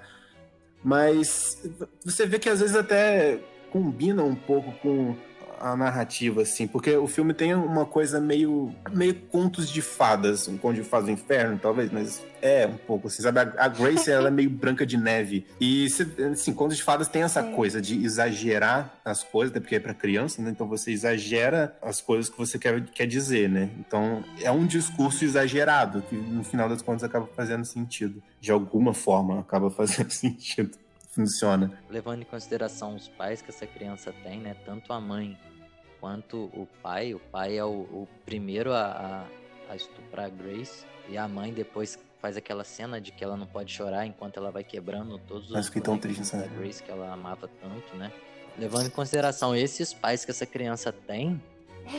Mas 0.82 1.62
você 2.04 2.26
vê 2.26 2.38
que 2.38 2.48
às 2.48 2.60
vezes 2.60 2.74
até 2.74 3.38
combina 3.70 4.22
um 4.22 4.34
pouco 4.34 4.72
com 4.80 5.16
a 5.62 5.76
narrativa, 5.76 6.42
assim, 6.42 6.66
porque 6.66 6.96
o 6.96 7.06
filme 7.06 7.32
tem 7.32 7.54
uma 7.54 7.86
coisa 7.86 8.20
meio, 8.20 8.74
meio 8.90 9.14
contos 9.14 9.70
de 9.70 9.80
fadas, 9.80 10.48
um 10.48 10.58
conto 10.58 10.74
de 10.74 10.82
fadas 10.82 11.06
do 11.06 11.12
inferno, 11.12 11.56
talvez, 11.56 11.90
mas 11.92 12.20
é 12.42 12.66
um 12.66 12.76
pouco 12.76 13.06
assim, 13.06 13.22
sabe? 13.22 13.38
A, 13.38 13.68
Grace, 13.68 14.10
ela 14.10 14.26
é 14.26 14.30
meio 14.30 14.50
branca 14.50 14.84
de 14.84 14.96
neve. 14.96 15.46
E, 15.60 15.86
assim, 16.32 16.52
contos 16.52 16.76
de 16.76 16.82
fadas 16.82 17.06
tem 17.06 17.22
essa 17.22 17.44
coisa 17.44 17.80
de 17.80 18.04
exagerar 18.04 19.00
as 19.04 19.22
coisas, 19.22 19.52
até 19.52 19.60
porque 19.60 19.76
é 19.76 19.80
pra 19.80 19.94
criança, 19.94 20.42
né? 20.42 20.50
Então 20.50 20.66
você 20.66 20.90
exagera 20.90 21.76
as 21.80 22.00
coisas 22.00 22.28
que 22.28 22.36
você 22.36 22.58
quer, 22.58 22.82
quer 22.86 23.06
dizer, 23.06 23.48
né? 23.48 23.70
Então 23.78 24.24
é 24.40 24.50
um 24.50 24.66
discurso 24.66 25.24
exagerado, 25.24 26.02
que 26.02 26.16
no 26.16 26.42
final 26.42 26.68
das 26.68 26.82
contas 26.82 27.04
acaba 27.04 27.28
fazendo 27.36 27.64
sentido. 27.64 28.20
De 28.40 28.50
alguma 28.50 28.92
forma 28.92 29.38
acaba 29.38 29.70
fazendo 29.72 30.10
sentido 30.10 30.82
funciona. 31.12 31.78
Levando 31.90 32.22
em 32.22 32.24
consideração 32.24 32.96
os 32.96 33.06
pais 33.06 33.42
que 33.42 33.50
essa 33.50 33.66
criança 33.66 34.12
tem, 34.22 34.40
né? 34.40 34.56
Tanto 34.64 34.92
a 34.94 35.00
mãe 35.00 35.38
quanto 36.02 36.50
o 36.52 36.66
pai. 36.82 37.14
O 37.14 37.20
pai 37.20 37.56
é 37.56 37.64
o, 37.64 37.68
o 37.68 38.08
primeiro 38.26 38.72
a, 38.72 39.26
a, 39.68 39.72
a 39.72 39.76
estuprar 39.76 40.26
a 40.26 40.28
Grace. 40.28 40.84
E 41.08 41.16
a 41.16 41.28
mãe 41.28 41.52
depois 41.52 41.96
faz 42.20 42.36
aquela 42.36 42.64
cena 42.64 43.00
de 43.00 43.12
que 43.12 43.22
ela 43.22 43.36
não 43.36 43.46
pode 43.46 43.72
chorar 43.72 44.04
enquanto 44.04 44.36
ela 44.36 44.50
vai 44.50 44.64
quebrando 44.64 45.18
todos 45.18 45.50
os 45.50 45.68
que 45.68 45.80
tão 45.80 45.96
triste 45.96 46.36
da 46.36 46.46
Grace 46.48 46.82
que 46.82 46.90
ela 46.90 47.12
amava 47.12 47.48
tanto, 47.60 47.96
né? 47.96 48.12
Levando 48.58 48.86
em 48.86 48.90
consideração 48.90 49.54
esses 49.54 49.94
pais 49.94 50.24
que 50.24 50.30
essa 50.32 50.44
criança 50.44 50.92
tem, 50.92 51.40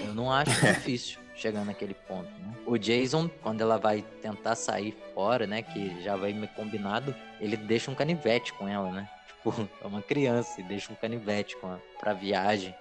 eu 0.05 0.13
não 0.13 0.31
acho 0.31 0.51
difícil 0.65 1.19
chegar 1.35 1.65
naquele 1.65 1.93
ponto, 1.93 2.29
né? 2.39 2.53
O 2.65 2.77
Jason, 2.77 3.29
quando 3.41 3.61
ela 3.61 3.77
vai 3.77 4.03
tentar 4.21 4.55
sair 4.55 4.95
fora, 5.13 5.47
né, 5.47 5.61
que 5.61 6.01
já 6.01 6.15
vai 6.15 6.31
me 6.31 6.47
combinado, 6.47 7.13
ele 7.39 7.57
deixa 7.57 7.89
um 7.89 7.95
canivete 7.95 8.53
com 8.53 8.67
ela, 8.67 8.91
né? 8.91 9.09
Tipo, 9.43 9.69
é 9.83 9.87
uma 9.87 10.01
criança 10.01 10.61
e 10.61 10.63
deixa 10.63 10.93
um 10.93 10.95
canivete 10.95 11.57
com 11.57 11.67
a, 11.67 11.77
pra 11.99 12.13
viagem 12.13 12.73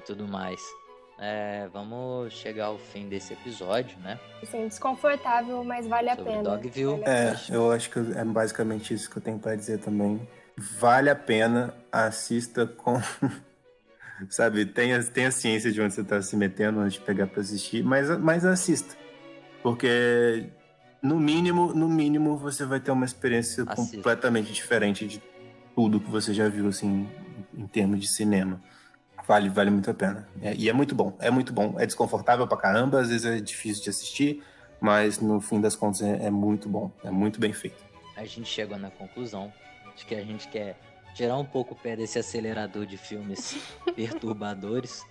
e 0.00 0.06
tudo 0.06 0.26
mais. 0.26 0.60
É, 1.22 1.68
vamos 1.70 2.32
chegar 2.32 2.66
ao 2.66 2.78
fim 2.78 3.06
desse 3.06 3.34
episódio, 3.34 3.98
né? 3.98 4.18
Sim, 4.42 4.66
desconfortável, 4.66 5.62
mas 5.62 5.86
vale 5.86 6.08
a 6.08 6.16
pena. 6.16 6.42
Dogville. 6.42 7.02
É, 7.04 7.36
eu 7.50 7.70
acho 7.70 7.90
que 7.90 7.98
é 7.98 8.24
basicamente 8.24 8.94
isso 8.94 9.10
que 9.10 9.18
eu 9.18 9.22
tenho 9.22 9.38
para 9.38 9.54
dizer 9.54 9.78
também. 9.80 10.26
Vale 10.56 11.10
a 11.10 11.14
pena, 11.14 11.74
assista 11.92 12.66
com. 12.66 12.94
Sabe, 14.30 14.66
tenha, 14.66 15.02
tenha 15.02 15.30
ciência 15.30 15.70
de 15.70 15.80
onde 15.80 15.94
você 15.94 16.00
está 16.00 16.20
se 16.20 16.36
metendo 16.36 16.80
antes 16.80 16.94
de 16.94 17.00
pegar 17.00 17.26
para 17.26 17.40
assistir, 17.40 17.82
mas, 17.82 18.08
mas 18.18 18.44
assista. 18.44 18.94
Porque, 19.62 20.46
no 21.02 21.18
mínimo, 21.18 21.74
no 21.74 21.88
mínimo, 21.88 22.36
você 22.36 22.64
vai 22.64 22.80
ter 22.80 22.90
uma 22.90 23.04
experiência 23.04 23.64
assista. 23.66 23.96
completamente 23.96 24.52
diferente 24.52 25.06
de 25.06 25.22
tudo 25.74 26.00
que 26.00 26.10
você 26.10 26.32
já 26.34 26.48
viu, 26.48 26.68
assim, 26.68 27.08
em 27.54 27.66
termos 27.66 28.00
de 28.00 28.08
cinema. 28.08 28.60
Vale, 29.30 29.48
vale 29.48 29.70
muito 29.70 29.88
a 29.88 29.94
pena. 29.94 30.28
É, 30.42 30.56
e 30.56 30.68
é 30.68 30.72
muito 30.72 30.92
bom, 30.92 31.16
é 31.20 31.30
muito 31.30 31.52
bom. 31.52 31.76
É 31.78 31.86
desconfortável 31.86 32.48
pra 32.48 32.56
caramba, 32.56 32.98
às 32.98 33.10
vezes 33.10 33.24
é 33.24 33.38
difícil 33.38 33.84
de 33.84 33.90
assistir, 33.90 34.42
mas 34.80 35.20
no 35.20 35.40
fim 35.40 35.60
das 35.60 35.76
contas 35.76 36.02
é, 36.02 36.26
é 36.26 36.30
muito 36.30 36.68
bom, 36.68 36.90
é 37.04 37.12
muito 37.12 37.38
bem 37.38 37.52
feito. 37.52 37.80
A 38.16 38.24
gente 38.24 38.48
chegou 38.48 38.76
na 38.76 38.90
conclusão 38.90 39.52
de 39.94 40.04
que 40.04 40.16
a 40.16 40.24
gente 40.24 40.48
quer 40.48 40.76
tirar 41.14 41.36
um 41.36 41.44
pouco 41.44 41.74
o 41.74 41.76
pé 41.76 41.94
desse 41.94 42.18
acelerador 42.18 42.84
de 42.84 42.96
filmes 42.96 43.56
perturbadores 43.94 45.06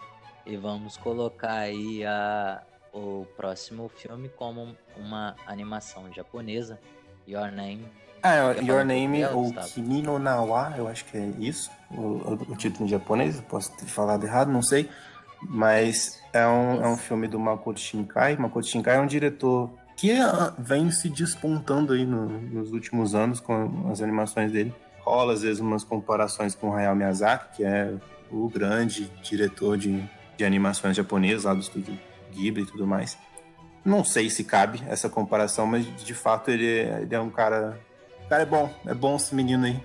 e 0.46 0.58
vamos 0.58 0.98
colocar 0.98 1.54
aí 1.54 2.04
a, 2.06 2.62
o 2.94 3.26
próximo 3.38 3.88
filme 3.88 4.28
como 4.28 4.76
uma 4.98 5.34
animação 5.48 6.12
japonesa, 6.12 6.78
Your 7.26 7.54
Name 7.54 7.88
ah, 8.22 8.54
é, 8.54 8.64
Your 8.64 8.86
Name, 8.86 9.26
ou 9.26 9.54
Kimi 9.54 10.02
no 10.02 10.20
Nawa, 10.20 10.74
eu 10.78 10.88
acho 10.88 11.06
que 11.06 11.18
é 11.18 11.32
isso, 11.40 11.72
o, 11.92 12.38
o, 12.50 12.56
título 12.56 12.86
em 12.86 12.90
japonês, 12.90 13.42
posso 13.42 13.72
ter 13.78 13.86
falado 13.86 14.26
errado, 14.26 14.52
não 14.52 14.62
sei. 14.62 14.90
Mas 15.42 16.22
é 16.34 16.46
um, 16.46 16.84
é 16.84 16.88
um 16.88 16.98
filme 16.98 17.28
do 17.28 17.40
Makoto 17.40 17.80
Shinkai. 17.80 18.36
Makoto 18.36 18.68
Shinkai 18.68 18.98
é 18.98 19.00
um 19.00 19.08
diretor 19.08 19.70
que 19.96 20.12
ah, 20.12 20.54
vem 20.58 20.92
se 20.92 21.10
despontando 21.10 21.94
aí 21.94 22.06
no, 22.06 22.28
nos 22.28 22.72
últimos 22.72 23.16
anos 23.16 23.40
com 23.40 23.90
as 23.90 24.02
animações 24.02 24.52
dele. 24.52 24.74
Rola 25.00 25.34
às 25.34 25.42
vezes 25.42 25.60
umas 25.60 25.84
comparações 25.84 26.56
com 26.56 26.74
Hayao 26.74 26.96
Miyazaki, 26.96 27.58
que 27.58 27.64
é 27.64 27.94
o 28.32 28.50
grande 28.50 29.10
diretor 29.24 29.78
de, 29.78 30.04
de 30.38 30.46
animações 30.46 30.96
japonesas 30.96 31.46
lá 31.46 31.54
do 31.54 31.62
estúdio 31.62 31.98
Ghibli 32.32 32.64
e 32.64 32.66
tudo 32.66 32.86
mais. 32.86 33.18
Não 33.84 34.04
sei 34.04 34.30
se 34.30 34.44
cabe 34.44 34.82
essa 34.88 35.10
comparação, 35.10 35.66
mas 35.66 35.86
de 35.86 36.14
fato 36.14 36.52
ele, 36.52 36.66
ele 36.66 37.16
é 37.16 37.20
um 37.20 37.30
cara. 37.30 37.80
O 38.30 38.30
cara 38.30 38.44
é 38.44 38.46
bom, 38.46 38.72
é 38.86 38.94
bom 38.94 39.16
esse 39.16 39.34
menino 39.34 39.66
aí. 39.66 39.84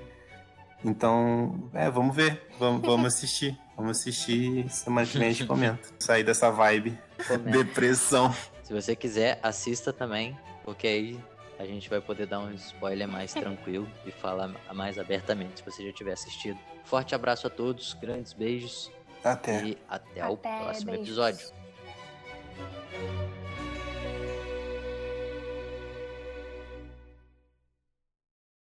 Então, 0.84 1.70
é, 1.72 1.90
vamos 1.90 2.14
ver, 2.14 2.46
vamos, 2.58 2.82
vamos 2.82 3.14
assistir. 3.14 3.58
Vamos 3.74 3.98
assistir 3.98 4.68
semana 4.68 5.06
que 5.06 5.16
vem 5.16 5.28
a 5.28 5.32
gente 5.32 5.46
comenta. 5.46 5.88
Sair 5.98 6.24
dessa 6.24 6.50
vibe. 6.50 6.98
Comenta. 7.26 7.64
Depressão. 7.64 8.34
Se 8.62 8.70
você 8.74 8.94
quiser, 8.94 9.40
assista 9.42 9.94
também, 9.94 10.38
porque 10.62 10.86
aí 10.86 11.20
a 11.58 11.64
gente 11.64 11.88
vai 11.88 12.02
poder 12.02 12.26
dar 12.26 12.40
um 12.40 12.52
spoiler 12.52 13.08
mais 13.08 13.32
tranquilo 13.32 13.88
e 14.04 14.10
falar 14.10 14.54
mais 14.74 14.98
abertamente 14.98 15.60
se 15.60 15.64
você 15.64 15.86
já 15.86 15.92
tiver 15.94 16.12
assistido. 16.12 16.58
Forte 16.84 17.14
abraço 17.14 17.46
a 17.46 17.50
todos, 17.50 17.94
grandes 17.94 18.34
beijos. 18.34 18.92
Até. 19.24 19.64
E 19.64 19.78
até, 19.88 20.20
até 20.20 20.28
o 20.28 20.36
próximo 20.36 20.90
beijo. 20.90 21.02
episódio. 21.04 21.48